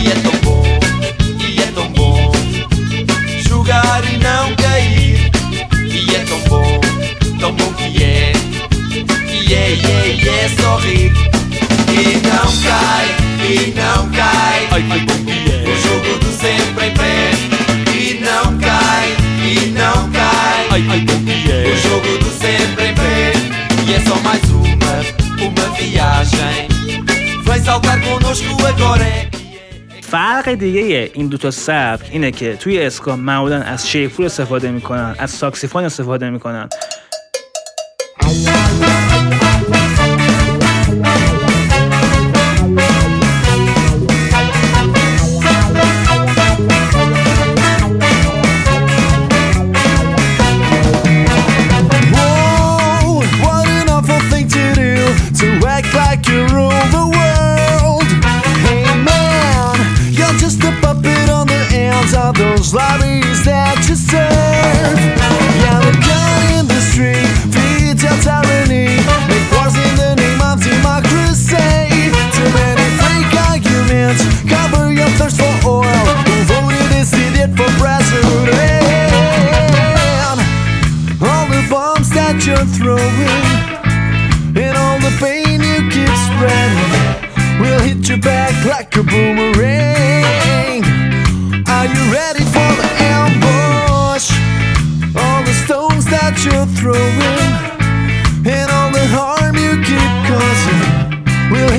E 0.00 0.10
é 0.10 0.14
tão 0.14 0.32
bom, 0.42 0.64
e 1.48 1.62
é 1.62 1.66
tão 1.66 1.88
bom. 1.88 2.32
Jogar 3.48 4.02
e 4.12 4.16
não 4.18 4.54
cair. 4.56 5.30
E 5.86 6.14
é 6.14 6.18
tão 6.24 6.38
bom, 6.48 6.80
tão 7.38 7.52
bom 7.52 7.72
que 7.74 8.02
é. 8.02 8.32
E 9.28 9.54
é, 9.54 9.74
e 9.74 9.86
é, 9.86 10.16
e 10.16 10.28
é 10.28 10.48
só 10.60 10.76
rir. 10.78 11.12
E 11.88 12.16
não 12.26 12.52
cai, 12.62 13.06
e 13.46 13.74
não 13.76 14.10
cai. 14.10 14.68
Ai 14.70 14.82
que 14.82 14.98
bom 15.06 15.24
que 15.24 15.50
é. 15.50 15.70
O 15.70 15.76
jogo 15.82 16.18
do 16.18 16.32
sempre 16.32 16.86
em 16.86 16.94
pé. 16.94 17.51
Ai, 20.72 20.82
ai, 20.88 21.00
bom 21.00 21.22
que 21.26 21.52
é. 21.52 21.70
O 21.70 21.76
jogo 21.86 22.18
do 22.24 22.30
sempre 22.42 22.84
em 22.86 22.94
pé. 22.94 23.32
E 23.86 23.92
é 23.92 24.00
só 24.08 24.16
mais 24.26 24.42
uma, 24.50 24.94
uma 25.46 25.66
viagem. 25.76 26.68
Vem 27.44 27.60
saltar 27.60 28.00
conosco 28.00 28.52
agora 28.66 29.04
é. 29.04 29.28
فرق 30.00 30.54
دیگه 30.54 31.10
این 31.14 31.26
دوتا 31.26 31.50
سبک 31.50 32.08
اینه 32.10 32.30
که 32.30 32.56
توی 32.56 32.82
اسکا 32.82 33.16
معمولا 33.16 33.62
از 33.62 33.88
شیپور 33.88 34.26
استفاده 34.26 34.70
می‌کنن 34.70 35.14
از 35.18 35.30
ساکسیفون 35.30 35.84
استفاده 35.84 36.30
می‌کنن 36.30 36.68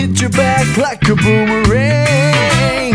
hit 0.04 0.22
you 0.22 0.30
back 0.30 0.68
like 0.86 1.04
a 1.14 1.16
boomerang. 1.24 2.94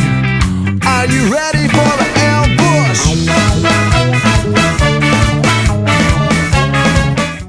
Are 0.95 1.09
you 1.15 1.23
ready 1.39 1.67
for 1.77 1.91
the 2.01 2.09
ambush? 2.35 3.03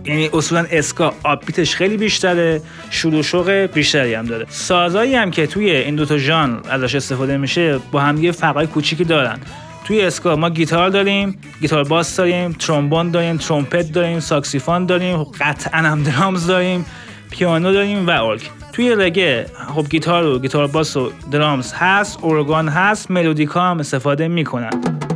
یعنی 0.06 0.30
اصولا 0.34 0.66
اسکا 0.72 1.14
آبیتش 1.24 1.76
خیلی 1.76 1.98
بیشتره 1.98 2.62
شروع 2.90 3.22
شوق 3.22 3.52
بیشتری 3.52 4.14
هم 4.14 4.26
داره. 4.26 4.46
سازایی 4.50 5.16
هم 5.16 5.32
که 5.32 5.48
توی 5.48 5.72
این 5.72 5.96
دوتا 5.96 6.18
ژانر 6.18 6.60
ازش 6.70 6.96
استفاده 6.96 7.38
میشه 7.38 7.78
با 7.92 8.02
هم 8.02 8.24
یه 8.24 8.32
فرقای 8.32 8.68
کوچیکی 8.68 9.04
دارن. 9.04 9.40
توی 9.86 10.02
اسکا 10.02 10.36
ما 10.36 10.50
گیتار 10.50 10.90
داریم 10.90 11.40
گیتار 11.62 11.84
باس 11.84 12.16
داریم 12.16 12.52
ترومبون 12.52 13.12
داریم 13.12 13.38
ترومپت 13.38 13.92
داریم 13.92 14.20
ساکسیفون 14.20 14.86
داریم 14.86 15.24
قطعا 15.24 15.82
هم 15.82 16.04
درامز 16.04 16.48
داریم 16.48 16.86
پیانو 17.32 17.74
داریم 17.74 18.08
و 18.08 18.24
ارگ. 18.24 18.42
توی 18.74 18.96
رگه 18.96 19.46
خب 19.76 19.90
گیتار 19.90 20.26
و 20.26 20.40
گیتار 20.40 20.68
باس 20.68 20.98
و 20.98 21.12
درامز 21.32 21.74
هست 21.74 22.24
ارگان 22.24 22.68
هست 22.68 23.12
ملودیکا 23.12 23.62
هم 23.62 23.80
استفاده 23.80 24.28
می‌کنن. 24.28 25.09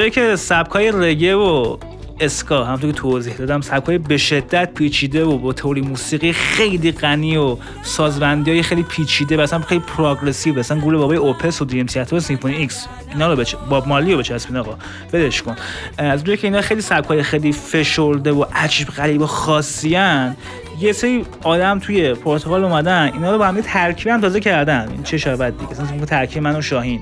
اونجایی 0.00 0.28
که 0.30 0.36
سبکای 0.36 0.92
رگه 0.94 1.34
و 1.34 1.76
اسکا 2.20 2.64
همونطور 2.64 2.92
که 2.92 2.98
توضیح 2.98 3.34
دادم 3.36 3.60
سبکای 3.60 3.98
به 3.98 4.16
شدت 4.16 4.74
پیچیده 4.74 5.24
و 5.24 5.38
با 5.38 5.52
تئوری 5.52 5.80
موسیقی 5.80 6.32
خیلی 6.32 6.92
غنی 6.92 7.36
و 7.36 7.56
سازبندی 7.82 8.50
های 8.50 8.62
خیلی 8.62 8.82
پیچیده 8.82 9.36
و 9.36 9.40
اصلا 9.40 9.58
خیلی 9.58 9.80
progressive 9.80 10.58
مثلا 10.58 10.78
گروه 10.78 11.00
بابای 11.00 11.16
Opeth 11.16 11.62
و 11.62 11.64
Dream 11.64 11.86
Theater 11.86 12.16
و 12.16 12.20
Symphony 12.20 12.54
X. 12.54 12.86
اینا 13.12 13.32
رو 13.32 13.36
بچ... 13.36 13.54
باب 13.70 13.88
مارلی 13.88 14.12
رو 14.12 14.18
بچسبین 14.18 14.56
آقا 14.56 14.76
ولش 15.12 15.42
کن. 15.42 15.56
از 15.98 16.18
اونجایی 16.18 16.38
که 16.38 16.46
اینا 16.46 16.60
خیلی 16.60 16.80
سبکای 16.80 17.22
خیلی 17.22 17.52
فشرده 17.52 18.32
و 18.32 18.44
عجیب 18.54 18.88
غریب 18.88 19.22
و 19.22 19.26
خاصیان 19.26 20.36
یه 20.80 20.92
سری 20.92 21.24
آدم 21.42 21.78
توی 21.78 22.14
پرتغال 22.14 22.64
اومدن 22.64 23.10
اینا 23.14 23.32
رو 23.32 23.38
با 23.38 23.46
هم 23.46 23.60
ترکیب 23.60 24.08
هم 24.08 24.20
تازه 24.20 24.40
کردن. 24.40 24.88
این 24.92 25.02
چه 25.02 25.18
شبت 25.18 25.58
دیگه 25.58 25.72
مثلا 25.72 26.06
ترکیب 26.06 26.42
من 26.42 26.56
و 26.56 26.62
شاهین. 26.62 27.00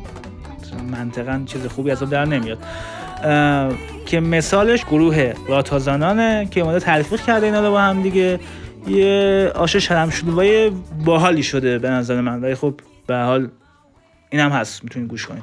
منطقا 0.98 1.42
چیز 1.46 1.66
خوبی 1.66 1.90
از 1.90 2.02
در 2.02 2.24
نمیاد. 2.24 2.58
که 4.06 4.20
مثالش 4.20 4.84
گروه 4.84 5.32
راتازانانه 5.48 6.48
که 6.50 6.60
اومده 6.60 6.80
تلفیق 6.80 7.20
کرده 7.20 7.46
اینا 7.46 7.60
رو 7.60 7.70
با 7.70 7.80
هم 7.80 8.02
دیگه. 8.02 8.40
یه 8.86 9.52
آش 9.54 9.76
شرم 9.76 10.10
شلوای 10.10 10.70
باحالی 11.04 11.42
شده 11.42 11.78
به 11.78 11.90
نظر 11.90 12.20
من. 12.20 12.40
ولی 12.40 12.54
خب 12.54 12.74
به 13.06 13.16
حال 13.16 13.48
اینم 14.30 14.50
هست. 14.50 14.84
می‌تونید 14.84 15.08
گوش 15.08 15.26
کنید. 15.26 15.42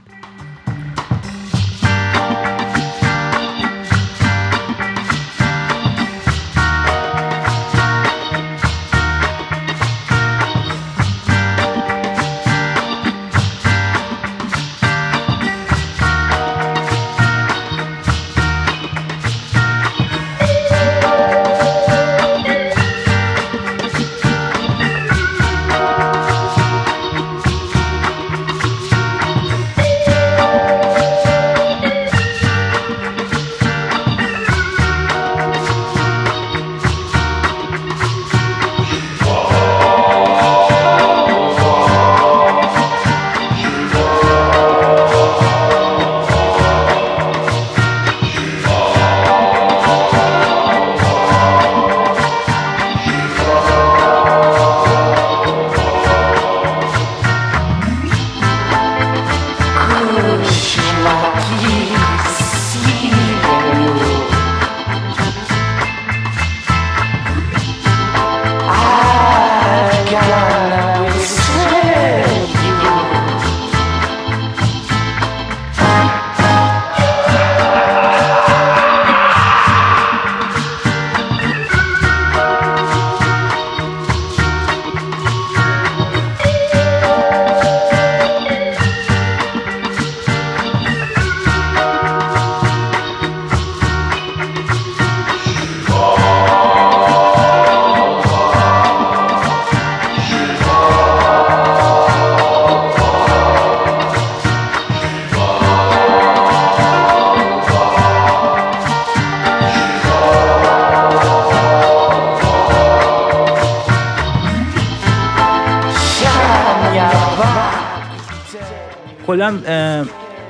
کلا 119.28 119.60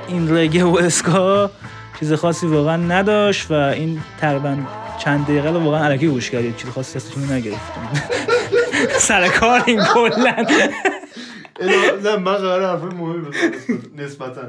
این 0.07 0.38
رگه 0.38 0.63
و 0.63 0.77
اسکا 0.77 1.51
چیز 1.99 2.13
خاصی 2.13 2.47
واقعا 2.47 2.77
نداشت 2.77 3.51
و 3.51 3.53
این 3.53 4.01
تقریبا 4.21 4.57
چند 4.99 5.23
دقیقه 5.23 5.49
رو 5.49 5.59
واقعا 5.59 5.85
علکی 5.85 6.07
گوش 6.07 6.29
کردید. 6.29 6.55
چیز 6.55 6.69
خاصی 6.69 6.97
ازشون 6.97 7.31
نگرفتم 7.31 7.89
سر 9.07 9.27
کار 9.27 9.63
این 9.65 9.83
کلا. 9.83 10.35
نه 12.03 12.17
من 12.17 12.35
قرار 12.35 12.65
حرف 12.65 12.93
مهمی 12.93 13.27
نسبتا. 13.97 14.41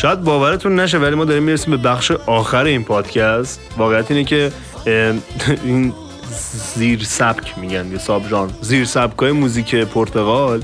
شاید 0.00 0.20
باورتون 0.20 0.80
نشه 0.80 0.98
ولی 0.98 1.16
ما 1.16 1.24
داریم 1.24 1.42
می‌رسیم 1.42 1.76
به 1.76 1.82
بخش 1.88 2.10
آخر 2.10 2.64
این 2.64 2.84
پادکست. 2.84 3.60
واقعیت 3.76 4.10
اینه 4.10 4.24
که 4.24 4.52
این 5.64 5.92
زیر 6.74 7.04
سبک 7.04 7.58
میگن 7.58 7.92
یا 7.92 7.98
subgenre. 7.98 8.50
زیر 8.60 8.84
سبک 8.84 9.18
های 9.18 9.32
موزیک 9.32 9.74
پرتغال 9.74 10.62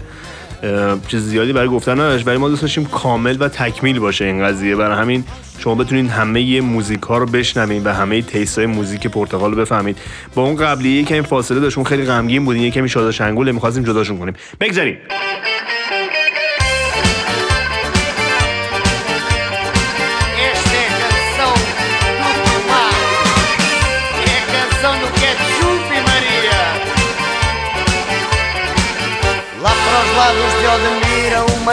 چیز 1.09 1.21
زیادی 1.21 1.53
برای 1.53 1.69
گفتن 1.69 1.93
نداشت. 1.93 2.27
ولی 2.27 2.37
ما 2.37 2.49
دوست 2.49 2.63
داشتیم 2.63 2.85
کامل 2.85 3.37
و 3.41 3.49
تکمیل 3.49 3.99
باشه 3.99 4.25
این 4.25 4.45
قضیه. 4.45 4.77
برای 4.77 4.97
همین 4.99 5.25
شما 5.59 5.75
بتونین 5.75 6.09
همه 6.09 6.61
موزیک 6.61 7.03
ها 7.03 7.19
رو 7.19 7.27
بشنوین 7.27 7.85
و 7.85 7.93
همه 7.93 8.23
taste 8.23 8.59
های 8.59 8.67
موزیک 8.67 9.07
پرتغال 9.07 9.51
رو 9.51 9.57
بفهمید. 9.57 9.99
با 10.35 10.43
اون 10.43 10.57
قبلی 10.57 10.89
یه 10.89 11.05
کمی 11.05 11.23
فاصله 11.23 11.61
داشت 11.61 11.79
اون 11.79 11.87
خیلی 11.87 12.05
غمگین 12.05 12.45
بودین 12.45 12.63
یه 12.63 12.71
کمی 12.71 12.89
شاد 12.89 13.07
و 13.07 13.13
شنگوله 13.13 13.53
می‌خواستیم 13.53 13.85
جداشون 13.85 14.19
کنیم. 14.19 14.35
بگذاریم. 14.61 14.97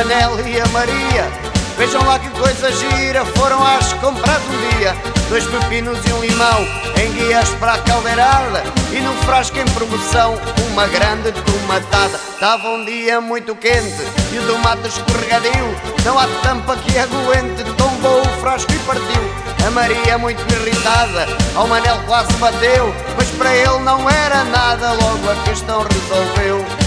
Manel 0.03 0.37
e 0.45 0.59
a 0.59 0.65
Maria. 0.67 1.31
Vejam 1.77 2.03
lá 2.05 2.19
que 2.19 2.29
coisa 2.31 2.69
gira, 2.73 3.23
foram 3.23 3.65
às 3.65 3.93
compras 3.93 4.41
um 4.49 4.77
dia. 4.77 4.93
Dois 5.29 5.45
pepinos 5.45 5.97
e 6.05 6.11
um 6.11 6.19
limão 6.19 6.67
em 7.01 7.09
guias 7.13 7.49
para 7.51 7.75
a 7.75 7.77
caldeirada. 7.77 8.63
E 8.91 8.99
no 8.99 9.13
frasco 9.23 9.57
em 9.57 9.65
promoção, 9.71 10.37
uma 10.71 10.85
grande 10.87 11.31
tomatada. 11.31 12.19
Estava 12.33 12.67
um 12.67 12.83
dia 12.83 13.21
muito 13.21 13.55
quente 13.55 14.03
e 14.33 14.39
o 14.39 14.45
tomate 14.45 14.89
escorregadio. 14.89 15.73
Não 16.03 16.19
há 16.19 16.27
tampa 16.41 16.75
que 16.75 16.99
aguente, 16.99 17.63
tombou 17.77 18.19
o 18.19 18.41
frasco 18.41 18.73
e 18.73 18.79
partiu. 18.79 19.23
A 19.65 19.71
Maria 19.71 20.17
muito 20.17 20.41
irritada, 20.53 21.27
ao 21.55 21.65
Manel 21.65 21.97
quase 22.05 22.33
bateu. 22.33 22.93
Mas 23.15 23.29
para 23.29 23.55
ele 23.55 23.79
não 23.79 24.09
era 24.09 24.43
nada, 24.43 24.91
logo 24.91 25.31
a 25.31 25.35
questão 25.47 25.81
resolveu. 25.81 26.82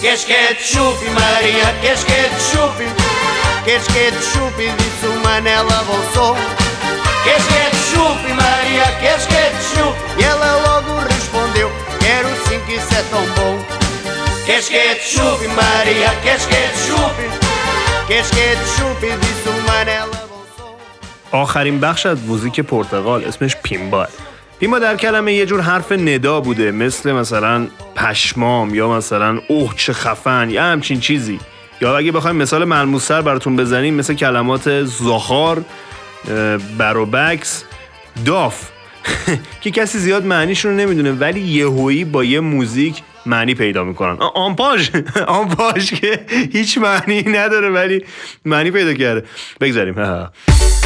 Queres 0.00 0.24
ketchup? 0.24 0.98
Queres 3.64 3.86
ketchup? 3.86 4.56
Disse 4.78 5.06
o 5.06 5.20
Manel 5.24 5.66
a 5.78 5.82
bom 5.84 6.02
som. 6.14 6.36
Queres 7.22 7.46
ketchup, 7.46 8.32
Maria, 8.32 8.86
queres 9.00 9.26
ketchup? 9.26 9.94
E 10.18 10.22
ela 10.24 10.56
logo 10.66 10.98
respondeu, 11.00 11.70
quero 12.00 12.28
sim 12.48 12.58
que 12.66 12.74
isso 12.76 12.94
é 12.94 13.02
tão 13.10 13.24
bom. 13.36 13.58
Queres 14.46 14.68
ketchup, 14.68 15.46
Maria, 15.48 16.10
queres 16.22 16.46
ketchup? 16.46 17.14
Queres 18.06 18.30
ketchup? 18.30 19.00
Disse 19.00 19.48
o 19.48 19.62
Manel 19.68 20.04
a 20.04 20.26
bom 20.26 20.44
som. 20.56 20.74
آخرین 21.32 21.80
بخش 21.80 22.06
از 22.06 22.18
موزیک 22.26 22.60
پرتغال 22.60 23.24
اسمش 23.24 23.56
پیمبال 23.62 24.08
پیمبا 24.60 24.78
در 24.78 24.96
کلمه 24.96 25.32
یه 25.32 25.46
جور 25.46 25.60
حرف 25.60 25.92
ندا 25.92 26.40
بوده 26.40 26.70
مثل 26.70 27.12
مثلا 27.12 27.66
پشمام 27.96 28.74
یا 28.74 28.88
مثلا 28.88 29.40
اوه 29.48 29.74
چه 29.76 29.92
خفن 29.92 30.50
یا 30.50 30.62
همچین 30.64 31.00
چیزی. 31.00 31.40
یا 31.80 31.96
اگه 31.96 32.12
بخوایم 32.12 32.36
مثال 32.36 32.64
ملموستر 32.64 33.22
براتون 33.22 33.56
بزنیم 33.56 33.94
مثل 33.94 34.14
کلمات 34.14 34.84
زاخار 34.84 35.64
اه، 36.28 36.56
بروبکس 36.78 37.64
داف. 38.24 38.70
که 39.62 39.70
کسی 39.70 39.98
زیاد 39.98 40.24
معنیشون 40.24 40.70
رو 40.70 40.76
نمی‌دونه 40.76 41.12
ولی 41.12 41.40
یهویی 41.40 42.04
با 42.04 42.24
یه 42.24 42.40
موزیک 42.40 43.02
معنی 43.26 43.54
پیدا 43.54 43.84
می‌کنن. 43.84 44.16
آمپاژ 44.34 44.90
آمپاژ 45.26 45.94
که 45.94 46.20
هیچ 46.52 46.78
معنی 46.78 47.22
نداره 47.22 47.70
ولی 47.70 48.04
معنی 48.44 48.70
پیدا 48.70 48.94
کرده. 48.94 49.24
بگذاریم. 49.60 49.94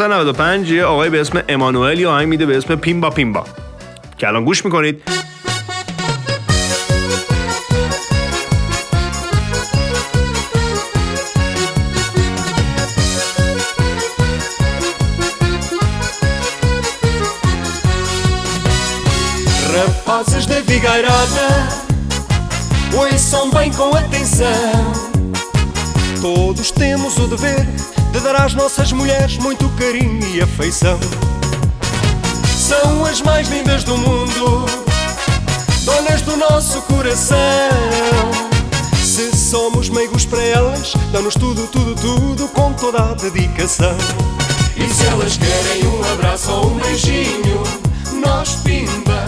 1995 0.00 0.70
یه 0.70 0.84
آقای 0.84 1.10
به 1.10 1.20
اسم 1.20 1.42
امانوئل 1.48 1.98
یه 1.98 2.08
آهنگ 2.08 2.28
میده 2.28 2.46
به 2.46 2.56
اسم 2.56 2.74
پیمبا 2.74 3.10
پیمبا 3.10 3.44
که 4.18 4.28
الان 4.28 4.44
گوش 4.44 4.64
می‌کنید 4.64 5.02
Rapazes 19.74 20.44
da 20.50 20.58
Figueirada, 20.68 21.48
ouçam 22.98 23.46
bem 23.56 23.70
com 23.78 23.90
atenção. 24.02 24.72
Todos 26.20 26.70
temos 26.70 27.16
o 27.22 27.26
dever 27.32 27.64
de 28.12 28.20
dar 28.20 28.44
às 28.44 28.54
nossas 28.54 28.92
mulheres 28.92 29.36
muito 29.38 29.68
carinho 29.70 30.26
e 30.34 30.40
afeição. 30.40 30.98
São 32.56 33.04
as 33.04 33.20
mais 33.20 33.48
lindas 33.48 33.84
do 33.84 33.96
mundo, 33.96 34.66
donas 35.84 36.20
do 36.22 36.36
nosso 36.36 36.82
coração. 36.82 37.38
Se 39.02 39.36
somos 39.36 39.88
meigos 39.88 40.24
para 40.24 40.42
elas, 40.42 40.92
dão-nos 41.12 41.34
tudo, 41.34 41.66
tudo, 41.68 41.94
tudo 41.94 42.48
com 42.48 42.72
toda 42.72 42.98
a 42.98 43.14
dedicação. 43.14 43.96
E 44.76 44.88
se 44.88 45.06
elas 45.06 45.36
querem 45.36 45.86
um 45.86 46.12
abraço 46.12 46.50
ou 46.50 46.70
um 46.70 46.78
beijinho, 46.78 47.62
nós 48.24 48.56
pimba, 48.56 49.24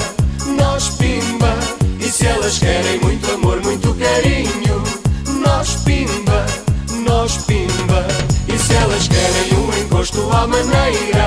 nós 0.57 0.89
pimba. 0.91 1.55
E 2.01 2.11
se 2.11 2.27
elas 2.27 2.59
querem 2.59 2.99
muito 3.01 3.31
amor, 3.33 3.61
muito 3.63 3.95
carinho, 3.95 4.83
nós 5.45 5.77
pimba, 5.85 6.47
nós 7.05 7.37
pimba. 7.39 7.82
Encosto 10.03 10.23
à 10.33 10.45
maneira, 10.49 11.27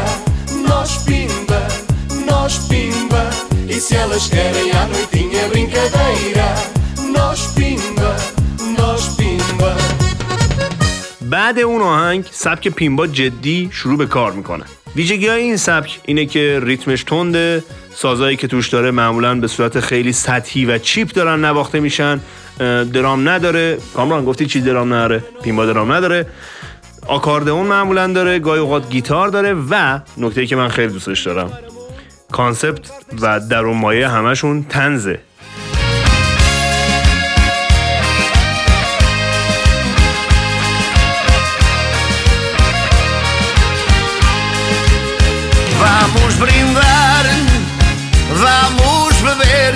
nós 0.67 0.91
pimba, 1.07 1.61
nós 2.29 2.53
pimba. 2.69 3.23
E 3.73 3.75
se 3.85 3.95
elas 4.03 4.25
querem 4.27 4.69
à 4.79 4.83
noitinha 4.93 5.43
brincadeira, 5.53 6.47
nós 7.15 7.39
pimba, 7.55 8.11
nós 8.77 9.03
pimba. 9.17 9.71
بعد 11.21 11.59
اون 11.59 11.81
آهنگ 11.81 12.25
سبک 12.31 12.67
پیمبا 12.67 13.07
جدی 13.07 13.69
شروع 13.71 13.97
به 13.97 14.05
کار 14.05 14.31
می‌کنه. 14.31 14.65
ویژگی 14.95 15.27
های 15.27 15.41
این 15.41 15.57
سبک 15.57 15.99
اینه 16.05 16.25
که 16.25 16.59
ریتمش 16.63 17.03
تنده 17.03 17.63
سازایی 17.95 18.37
که 18.37 18.47
توش 18.47 18.69
داره 18.69 18.91
معمولا 18.91 19.35
به 19.35 19.47
صورت 19.47 19.79
خیلی 19.79 20.13
سطحی 20.13 20.65
و 20.65 20.77
چیپ 20.77 21.11
دارن 21.11 21.45
نواخته 21.45 21.79
میشن 21.79 22.19
درام 22.93 23.29
نداره. 23.29 23.77
کامران 23.93 24.25
گفتی 24.25 24.45
چی 24.45 24.61
درام 24.61 24.93
نداره؟ 24.93 25.23
پیمبا 25.43 25.65
درام 25.65 25.91
نداره. 25.91 26.25
آکاردئون 27.07 27.65
معمولا 27.67 28.07
داره 28.07 28.39
گاهی 28.39 28.59
اوقات 28.59 28.89
گیتار 28.89 29.27
داره 29.27 29.53
و 29.53 29.99
نکته 30.17 30.45
که 30.45 30.55
من 30.55 30.67
خیلی 30.67 30.93
دوستش 30.93 31.21
دارم 31.21 31.51
کانسپت 32.31 32.91
و 33.21 33.39
درون 33.39 33.77
مایه 33.77 34.07
همشون 34.07 34.63
تنزه 34.63 35.19
Vamos 45.79 46.33
brindar, 46.43 47.25
vamos 48.43 49.13
beber. 49.27 49.73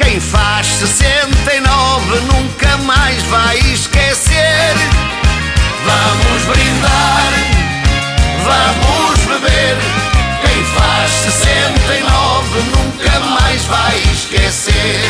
Quem 0.00 0.16
faz 0.20 0.66
69 0.66 1.60
nove 1.60 2.20
nunca 2.32 2.76
mais 2.78 3.22
vai 3.24 3.58
esquecer. 3.74 5.15
Vamos 5.88 6.42
brindar, 6.50 7.32
vamos 8.48 9.18
beber. 9.30 9.76
Quem 10.42 10.60
faz 10.74 11.10
69 11.10 12.60
nunca 12.74 13.20
mais 13.36 13.62
vai 13.64 13.96
esquecer. 14.14 15.00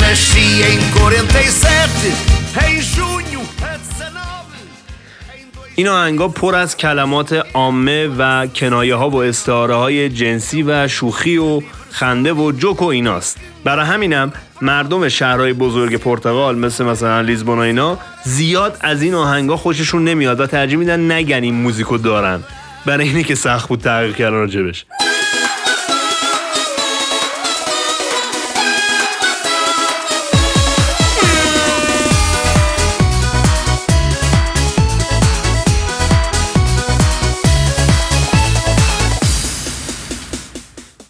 Nasci 0.00 0.62
em 0.70 0.78
47, 1.00 1.90
em 2.68 2.80
junho 2.82 3.40
a 3.62 3.76
19. 3.76 4.58
em 5.34 5.44
dois- 5.54 5.72
این 5.76 5.88
آهنگا 5.88 6.28
پر 6.28 6.54
از 6.54 6.76
کلمات 6.76 7.32
عامه 7.54 8.06
و 8.18 8.46
کنایه 8.46 8.94
ها 8.94 9.10
و 9.10 9.16
استعاره 9.22 9.74
های 9.74 10.08
جنسی 10.08 10.62
و 10.62 10.88
شوخی 10.88 11.36
و 11.36 11.60
خنده 11.98 12.32
و 12.32 12.52
جوک 12.52 12.82
و 12.82 12.84
ایناست. 12.84 13.38
برای 13.64 13.86
همینم 13.86 14.32
مردم 14.62 15.08
شهرهای 15.08 15.52
بزرگ 15.52 15.96
پرتغال 15.96 16.58
مثل 16.58 16.84
مثلا 16.84 17.20
لیزبون 17.20 17.58
و 17.58 17.60
اینا 17.60 17.98
زیاد 18.24 18.76
از 18.80 19.02
این 19.02 19.14
آهنگا 19.14 19.56
خوششون 19.56 20.04
نمیاد 20.04 20.40
و 20.40 20.46
ترجیح 20.46 20.78
میدن 20.78 21.12
نگن 21.12 21.42
این 21.42 21.54
موزیکو 21.54 21.98
دارن. 21.98 22.40
برای 22.86 23.08
اینه 23.08 23.22
که 23.22 23.34
سخت 23.34 23.68
بود 23.68 23.80
تحقیق 23.80 24.16
کردن 24.16 24.36
راجبش. 24.36 24.86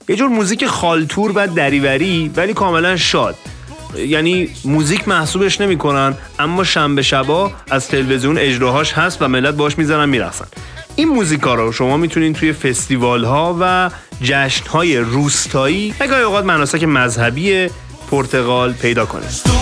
یه 0.09 0.17
جور 0.17 0.29
موزیک 0.29 0.67
خالتور 0.67 1.33
و 1.35 1.47
دریوری 1.47 2.31
ولی 2.37 2.55
کاملا 2.55 2.97
شاد. 2.97 3.37
یعنی 3.97 4.49
موزیک 4.65 5.09
محسوبش 5.09 5.61
نمی‌کنن 5.61 6.15
اما 6.39 6.65
شنبه 6.65 7.03
شبا 7.03 7.53
از 7.71 7.89
تلویزیون 7.89 8.39
اجراهاش 8.39 8.93
هست 8.93 9.23
و 9.23 9.29
ملت 9.29 9.55
باش 9.55 9.79
می‌زنن 9.79 10.09
میرقصن. 10.09 10.47
این 10.97 11.09
موزیکا 11.09 11.55
رو 11.55 11.73
شما 11.73 11.97
می‌تونین 11.97 12.33
توی 12.33 12.53
فستیوال 12.53 13.25
ها 13.25 13.57
و 13.61 13.91
جشن 14.23 14.67
های 14.67 14.99
روستایی 14.99 15.95
و 16.01 16.15
اوقات 16.15 16.45
مناسک 16.45 16.85
مذهبی 16.85 17.69
پرتغال 18.11 18.73
پیدا 18.73 19.07
کنید 19.07 19.58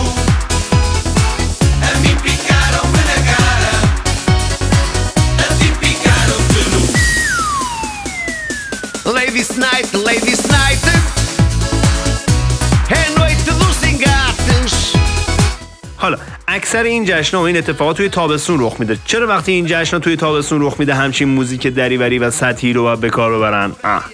حالا 16.06 16.18
اکثر 16.48 16.82
این 16.82 17.04
جشن 17.04 17.36
و 17.36 17.40
این 17.40 17.56
اتفاقات 17.56 17.96
توی 17.96 18.08
تابستون 18.08 18.60
رخ 18.60 18.80
میده. 18.80 18.98
چرا 19.04 19.26
وقتی 19.26 19.52
این 19.52 19.66
جشن 19.68 19.98
توی 19.98 20.16
تابستون 20.16 20.62
رخ 20.62 20.74
میده 20.78 20.94
همچین 20.94 21.28
موزیک 21.28 21.66
دریوری 21.66 22.18
و 22.18 22.30
سطحی 22.30 22.72
رو 22.72 22.96
به 22.96 23.10
کار 23.10 23.36
ببرن؟ 23.36 23.72
آه. 23.84 24.04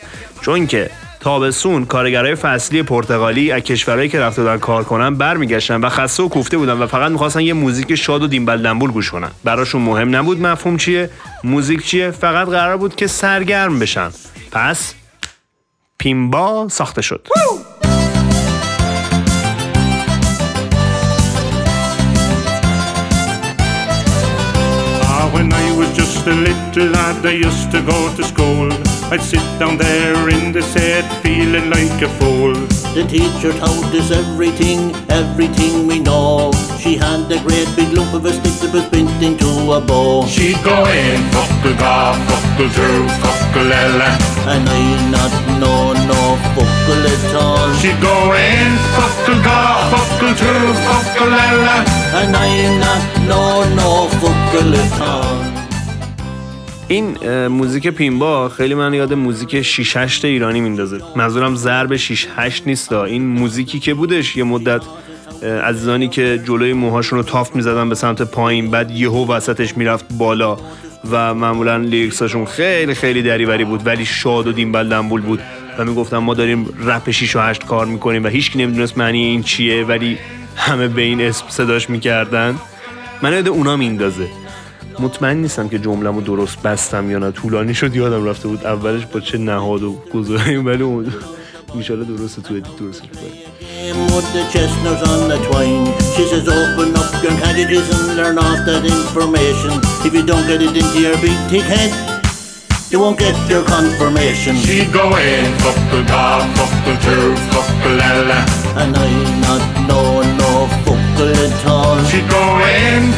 چون 0.40 0.66
که 0.66 0.90
تابستون 1.20 1.84
کارگرای 1.84 2.34
فصلی 2.34 2.82
پرتغالی 2.82 3.52
از 3.52 3.62
کشورهایی 3.62 4.08
که 4.08 4.20
رفته 4.20 4.42
بودن 4.42 4.58
کار 4.58 4.84
کنن 4.84 5.14
برمیگشتن 5.14 5.80
و 5.80 5.88
خسته 5.88 6.22
و 6.22 6.28
کوفته 6.28 6.56
بودن 6.56 6.72
و 6.72 6.86
فقط 6.86 7.10
می‌خواستن 7.10 7.40
یه 7.40 7.52
موزیک 7.52 7.94
شاد 7.94 8.22
و 8.22 8.26
دیمبل 8.26 8.62
دنبول 8.62 8.90
گوش 8.90 9.10
کنن. 9.10 9.30
براشون 9.44 9.82
مهم 9.82 10.16
نبود 10.16 10.40
مفهوم 10.40 10.76
چیه 10.76 11.10
موزیک 11.44 11.86
چیه 11.86 12.10
فقط 12.10 12.48
قرار 12.48 12.76
بود 12.76 12.96
که 12.96 13.06
سرگرم 13.06 13.78
بشن. 13.78 14.10
پس 14.52 14.94
پیمبا 15.98 16.68
ساخته 16.68 17.02
شد. 17.02 17.28
Was 26.24 26.34
just 26.36 26.76
a 26.76 26.84
little 26.84 26.92
lad, 26.92 27.26
I 27.26 27.32
used 27.32 27.70
to 27.72 27.82
go 27.82 28.14
to 28.16 28.24
school. 28.24 28.72
I'd 29.10 29.20
sit 29.20 29.42
down 29.58 29.76
there 29.76 30.28
in 30.28 30.52
the 30.52 30.62
set, 30.62 31.04
feeling 31.22 31.70
like 31.70 32.02
a 32.02 32.08
fool. 32.18 32.54
The 32.94 33.04
teacher 33.08 33.52
taught 33.58 33.94
us 33.94 34.10
everything, 34.10 34.94
everything 35.08 35.86
we 35.86 36.00
know. 36.00 36.52
She 36.78 36.96
had 36.96 37.30
a 37.30 37.40
great 37.42 37.68
big 37.76 37.92
lump 37.92 38.14
of 38.14 38.24
a 38.24 38.32
stick 38.32 38.54
that 38.60 38.72
was 38.72 38.86
bent 38.90 39.22
into 39.22 39.72
a 39.72 39.80
bow. 39.80 40.26
She'd 40.26 40.62
go 40.64 40.84
in, 40.86 41.20
fuckle 41.32 41.76
ga, 41.78 42.14
fuckle 42.28 42.70
through, 42.70 43.08
fuckle 43.22 43.72
ella. 43.72 44.10
And 44.52 44.68
I 44.68 44.82
not 45.10 45.32
know 45.60 45.92
no 46.10 46.22
fuckle 46.54 47.04
at 47.14 47.34
all. 47.34 47.72
She'd 47.80 48.00
go 48.00 48.16
in, 48.34 48.70
fuckle 48.96 49.40
ga, 49.42 49.90
fuckle 49.92 50.34
through, 50.34 50.72
fuckle 50.86 51.32
ella. 51.32 51.76
And 52.20 52.36
I 52.36 52.50
not 52.78 53.02
know 53.28 53.64
no 53.74 54.08
fuckle 54.20 54.74
at 54.74 55.00
all. 55.00 55.51
این 56.92 57.46
موزیک 57.46 57.88
پیمبا 57.88 58.48
خیلی 58.48 58.74
من 58.74 58.94
یاد 58.94 59.14
موزیک 59.14 59.62
6 59.62 59.96
8 59.96 60.24
ایرانی 60.24 60.60
میندازه. 60.60 60.98
منظورم 61.16 61.56
ضرب 61.56 61.96
6 61.96 62.26
8 62.36 62.66
نیست 62.66 62.92
این 62.92 63.26
موزیکی 63.26 63.78
که 63.78 63.94
بودش 63.94 64.36
یه 64.36 64.44
مدت 64.44 64.82
عزیزانی 65.64 66.08
که 66.08 66.42
جلوی 66.46 66.72
موهاشون 66.72 67.18
رو 67.18 67.24
تافت 67.24 67.56
می‌زدن 67.56 67.88
به 67.88 67.94
سمت 67.94 68.22
پایین 68.22 68.70
بعد 68.70 68.90
یهو 68.90 69.32
وسطش 69.32 69.76
می‌رفت 69.76 70.04
بالا 70.18 70.56
و 71.10 71.34
معمولا 71.34 71.76
لیریکساشون 71.76 72.44
خیلی 72.44 72.94
خیلی 72.94 73.22
دریوری 73.22 73.64
بود 73.64 73.86
ولی 73.86 74.04
شاد 74.04 74.46
و 74.46 74.52
دیمبل 74.52 74.88
دنبول 74.88 75.20
بود 75.20 75.40
و 75.78 75.84
می‌گفتن 75.84 76.16
ما 76.18 76.34
داریم 76.34 76.68
رپ 76.84 77.10
6 77.10 77.36
و 77.36 77.40
8 77.40 77.66
کار 77.66 77.86
می‌کنیم 77.86 78.24
و 78.24 78.28
هیچکی 78.28 78.58
نمی‌دونست 78.58 78.98
معنی 78.98 79.24
این 79.24 79.42
چیه 79.42 79.84
ولی 79.84 80.18
همه 80.56 80.88
به 80.88 81.02
این 81.02 81.20
اسم 81.20 81.44
صداش 81.48 81.90
می‌کردن. 81.90 82.54
من 83.22 83.32
یاد 83.32 83.48
اونا 83.48 83.76
میندازه. 83.76 84.41
مطمئن 84.98 85.36
نیستم 85.36 85.68
که 85.68 85.78
جملهمو 85.78 86.20
درست 86.20 86.62
بستم 86.62 87.10
یا 87.10 87.18
نه. 87.18 87.30
طولانی 87.30 87.74
شد 87.74 87.96
یادم 87.96 88.24
رفته 88.24 88.48
بود 88.48 88.66
اولش 88.66 89.06
با 89.06 89.20
چه 89.20 89.38
نهاد 89.38 89.82
و 89.82 89.92
گذاریم 90.14 90.66
ولی 90.66 90.82
اون 90.82 91.12
میشه 91.74 91.92
الان 91.92 92.06
درسته 92.06 92.42
توی 92.42 92.60
دید 92.60 92.76
درسته 92.76 93.02
که 93.02 93.08
at 111.28 111.66
all. 111.66 111.98
She'd 112.04 112.28
go 112.28 112.42
in. 112.58 113.12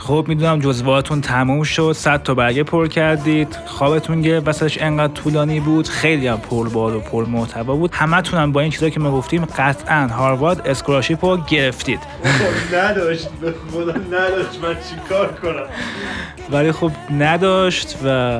خب 0.00 0.24
می‌دونم 0.28 0.58
جزوهاتون 0.58 1.20
تموم 1.20 1.62
شد. 1.62 1.92
100 1.92 2.22
تا 2.22 2.34
برگه 2.34 2.62
پر 2.62 2.86
کردید. 2.86 3.58
خوابتون 3.66 4.22
گرفت. 4.22 4.48
وسطش 4.48 4.78
انقدر 4.82 5.12
طولانی 5.12 5.60
بود. 5.60 5.88
خیلی 5.88 6.26
هم 6.26 6.38
پر 6.38 6.68
بال 6.68 6.94
و 6.94 7.00
پر 7.00 7.24
محتوا 7.24 7.76
بود. 7.76 7.94
همتون 7.94 8.40
هم 8.40 8.52
با 8.52 8.60
این 8.60 8.70
چیزایی 8.70 8.92
که 8.92 9.00
ما 9.00 9.10
گفتیم 9.10 9.44
قطعا 9.44 10.08
هاروارد 10.08 10.68
اسکولارشیپ 10.68 11.24
رو 11.24 11.36
گرفتید. 11.36 12.00
نداشت. 12.74 13.28
به 13.40 13.54
خدا 13.72 13.92
نداشت. 13.92 14.58
من 14.62 14.76
چیکار 14.90 15.32
کنم؟ 15.32 15.66
ولی 16.50 16.72
خب 16.72 16.90
نداشت 17.18 17.96
و 18.04 18.38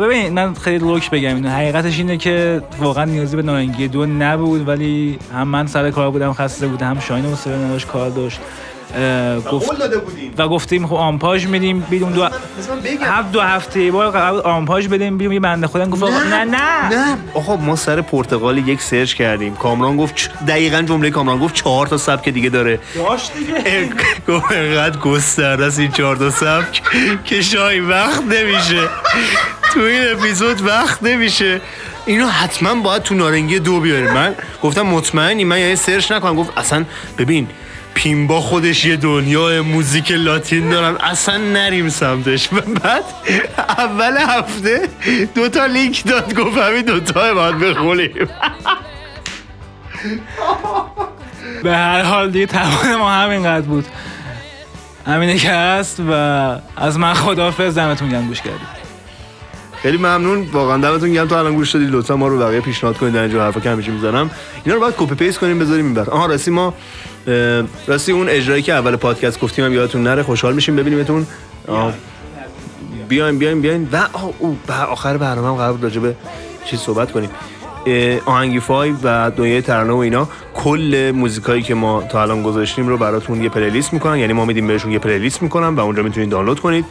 ببین 0.00 0.32
من 0.32 0.54
خیلی 0.54 0.78
لوک 0.78 1.10
بگم 1.10 1.34
اینو. 1.34 1.48
حقیقتش 1.50 1.98
اینه 1.98 2.16
که 2.16 2.62
واقعا 2.78 3.04
نیازی 3.04 3.36
به 3.36 3.42
نارنگی 3.42 3.88
دو 3.88 4.06
نبود 4.06 4.68
ولی 4.68 5.18
هم 5.34 5.48
من 5.48 5.66
سر 5.66 5.90
کار 5.90 6.10
بودم 6.10 6.32
خسته 6.32 6.66
بودم 6.66 6.86
هم 6.90 7.00
شاین 7.00 7.24
حوصله 7.24 7.56
نداشت 7.56 7.86
کار 7.86 8.10
داشت. 8.10 8.40
گفت 9.52 9.78
داده 9.78 9.98
بودیم. 9.98 10.32
و 10.38 10.48
گفتیم 10.48 10.86
خب 10.86 10.94
آمپاژ 10.94 11.46
میدیم 11.46 11.80
بیرون 11.90 12.12
دو 12.12 12.24
هفت 13.02 13.32
دو 13.32 13.40
هفته 13.40 13.80
یه 13.80 13.90
بار 13.90 14.10
قرار 14.10 14.32
بود 14.32 14.42
آمپاژ 14.46 14.86
بدیم 14.88 15.18
بیرون 15.18 15.34
یه 15.34 15.40
بنده 15.40 15.66
خدا 15.66 15.86
گفت 15.86 16.02
نه 16.02 16.44
نه 16.44 16.44
نه. 16.88 17.16
آقا 17.34 17.56
ما 17.56 17.76
سر 17.76 18.00
پرتغال 18.00 18.58
یک 18.68 18.80
سرچ 18.82 19.14
کردیم. 19.14 19.54
کامران 19.54 19.96
گفت 19.96 20.16
چ- 20.18 20.44
دقیقا 20.48 20.82
جمله 20.82 21.10
کامران 21.10 21.38
گفت 21.38 21.54
چهار 21.54 21.86
تا 21.86 21.96
سبک 21.96 22.28
دیگه 22.28 22.48
داره. 22.48 22.80
داشت 22.94 23.32
دیگه. 23.34 23.88
گفت 24.28 24.52
انقدر 24.52 24.98
گسترده 24.98 25.64
است 25.64 25.78
این 25.78 25.90
چهار 25.90 26.16
تا 26.16 26.30
سبک 26.30 26.82
که 27.24 27.42
شاهی 27.42 27.80
وقت 27.80 28.22
نمیشه. 28.22 28.88
تو 29.74 29.80
این 29.80 30.12
اپیزود 30.12 30.66
وقت 30.66 31.02
نمیشه. 31.02 31.60
اینو 32.06 32.28
حتما 32.28 32.74
باید 32.74 33.02
تو 33.02 33.14
نارنگی 33.14 33.58
دو 33.58 33.80
بیاریم. 33.80 34.10
من 34.10 34.34
گفتم 34.62 34.82
مطمئنی 34.82 35.44
من 35.44 35.58
یعنی 35.58 35.76
سرچ 35.76 36.12
نکنم. 36.12 36.36
گفت 36.36 36.58
اصلا 36.58 36.84
ببین 37.18 37.48
پیمبا 37.94 38.40
خودش 38.40 38.84
یه 38.84 38.96
دنیای 38.96 39.60
موزیک 39.60 40.10
لاتین 40.10 40.70
دارن. 40.70 40.96
اصلا 40.96 41.36
نریم 41.36 41.88
سمتش. 41.88 42.52
و 42.52 42.60
بعد 42.82 43.04
اول 43.78 44.16
هفته 44.16 44.88
دوتا 45.34 45.66
لینک 45.66 46.04
داد. 46.04 46.34
گفت 46.34 46.58
همین 46.58 46.82
دوتا 46.82 47.34
باید 47.34 47.58
بخونیم. 47.58 48.14
به 51.62 51.76
هر 51.76 52.02
حال 52.02 52.30
دیگه 52.30 52.46
توان 52.46 52.96
ما 52.96 53.10
همینقدر 53.10 53.66
بود. 53.66 53.86
همینه 55.06 55.36
که 55.36 55.50
هست 55.50 56.00
و 56.00 56.12
از 56.76 56.98
من 56.98 57.14
خدافظ 57.14 57.78
دمتون 57.78 58.08
گرم. 58.08 58.26
گوش 58.26 58.40
کردید. 58.40 58.77
خیلی 59.82 59.96
ممنون. 59.96 60.48
واقعا 60.52 60.76
دمتون 60.76 61.12
گرم. 61.12 61.28
تا 61.28 61.38
الان 61.38 61.54
گوش 61.54 61.70
دادید 61.74 61.90
لطفا 61.90 62.16
ما 62.16 62.28
رو 62.28 62.38
بقیه 62.38 62.60
پیشنهاد 62.60 62.96
کنید. 62.96 63.12
در 63.12 63.22
اینجا 63.22 63.44
حرفا 63.44 63.60
که 63.60 63.70
همیشه 63.70 63.90
می‌زنم. 63.90 64.30
اینا 64.64 64.74
رو 64.74 64.80
باید 64.80 64.94
copy 64.98 65.14
paste 65.14 65.38
کنیم 65.38 65.58
بذاریم 65.58 65.86
این 65.86 65.98
آها 65.98 66.26
راستی 66.26 66.50
ما 66.50 66.74
راستی 67.86 68.12
اون 68.12 68.28
اجرایی 68.28 68.62
که 68.62 68.72
اول 68.72 68.96
پادکست 68.96 69.40
گفتیم 69.40 69.64
هم 69.64 69.72
یادتون 69.72 70.02
نره. 70.02 70.22
خوشحال 70.22 70.54
میشیم 70.54 70.76
ببینیمتون. 70.76 71.26
بیایم 73.08 73.38
بیایم 73.38 73.60
بیایم. 73.60 73.88
و 73.92 74.08
او 74.38 74.58
آخر 74.68 75.16
برنامه 75.16 75.48
هم 75.48 75.54
قرار 75.54 75.72
بود 75.72 75.82
راجع 75.82 76.00
به 76.00 76.14
چیز 76.64 76.80
صحبت 76.80 77.12
کنیم. 77.12 77.30
آهنگیفای 78.26 78.94
و 79.02 79.30
دنیای 79.30 79.62
ترانه 79.62 79.92
و 79.92 79.96
اینا. 79.96 80.28
کل 80.54 81.12
موزیکایی 81.14 81.62
که 81.62 81.74
ما 81.74 82.02
تا 82.02 82.22
الان 82.22 82.42
گذاشتیم 82.42 82.88
رو 82.88 82.98
براتون 82.98 83.42
یه 83.42 83.48
playlist 83.48 83.92
می‌کنن. 83.92 84.18
یعنی 84.18 84.32
ما 84.32 84.44
میدیم 84.44 84.66
بهشون 84.66 84.92
یه 84.92 84.98
playlist 84.98 85.42
می‌کنن 85.42 85.68
و 85.68 85.80
اونجا 85.80 86.02
می‌تونید 86.02 86.30
دانلود 86.30 86.60
کنید. 86.60 86.84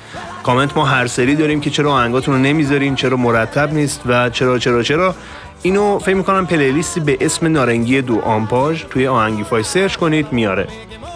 کامنت 0.44 0.78
ما 0.78 0.86
هر 0.86 1.08
سری 1.08 1.36
داریم 1.36 1.62
که 1.62 1.70
چرا 1.70 1.92
آهنگاتون 1.94 2.34
رو 2.34 2.40
نمی‌ذارین 2.40 2.96
چرا 2.96 3.18
مرتب 3.18 3.74
نیست 3.74 4.02
و 4.06 4.30
چرا 4.30 4.60
چرا 4.60 4.84
چرا. 4.84 5.16
اینو 5.62 6.00
فکر 6.00 6.16
می‌کنم 6.16 6.48
playlist 6.48 6.94
ی 6.94 7.00
به 7.00 7.18
اسم 7.22 7.48
نارنگی 7.48 8.02
دو 8.02 8.20
آمپاژ 8.20 8.84
توی 8.90 9.08
آهنگیفای 9.08 9.64
search 9.64 9.96
کنید 9.96 10.28
میاره. 10.32 10.68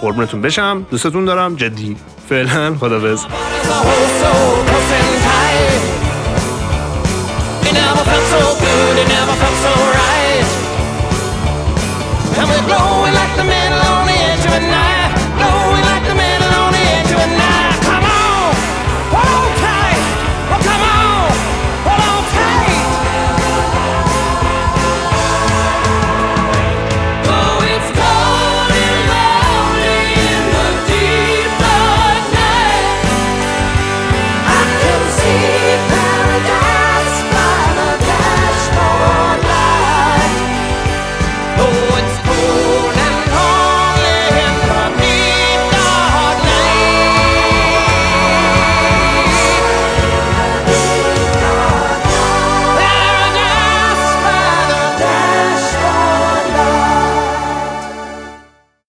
قربونتون 0.02 0.42
بشم. 0.42 0.86
دوستتون 0.92 1.26
دارم. 1.26 1.56
جدی. 1.56 1.96
فعلا. 2.30 2.76
so 4.22 4.32
tight. 5.26 5.82
And 7.68 7.78
I'm 7.78 7.98
a 8.00 9.21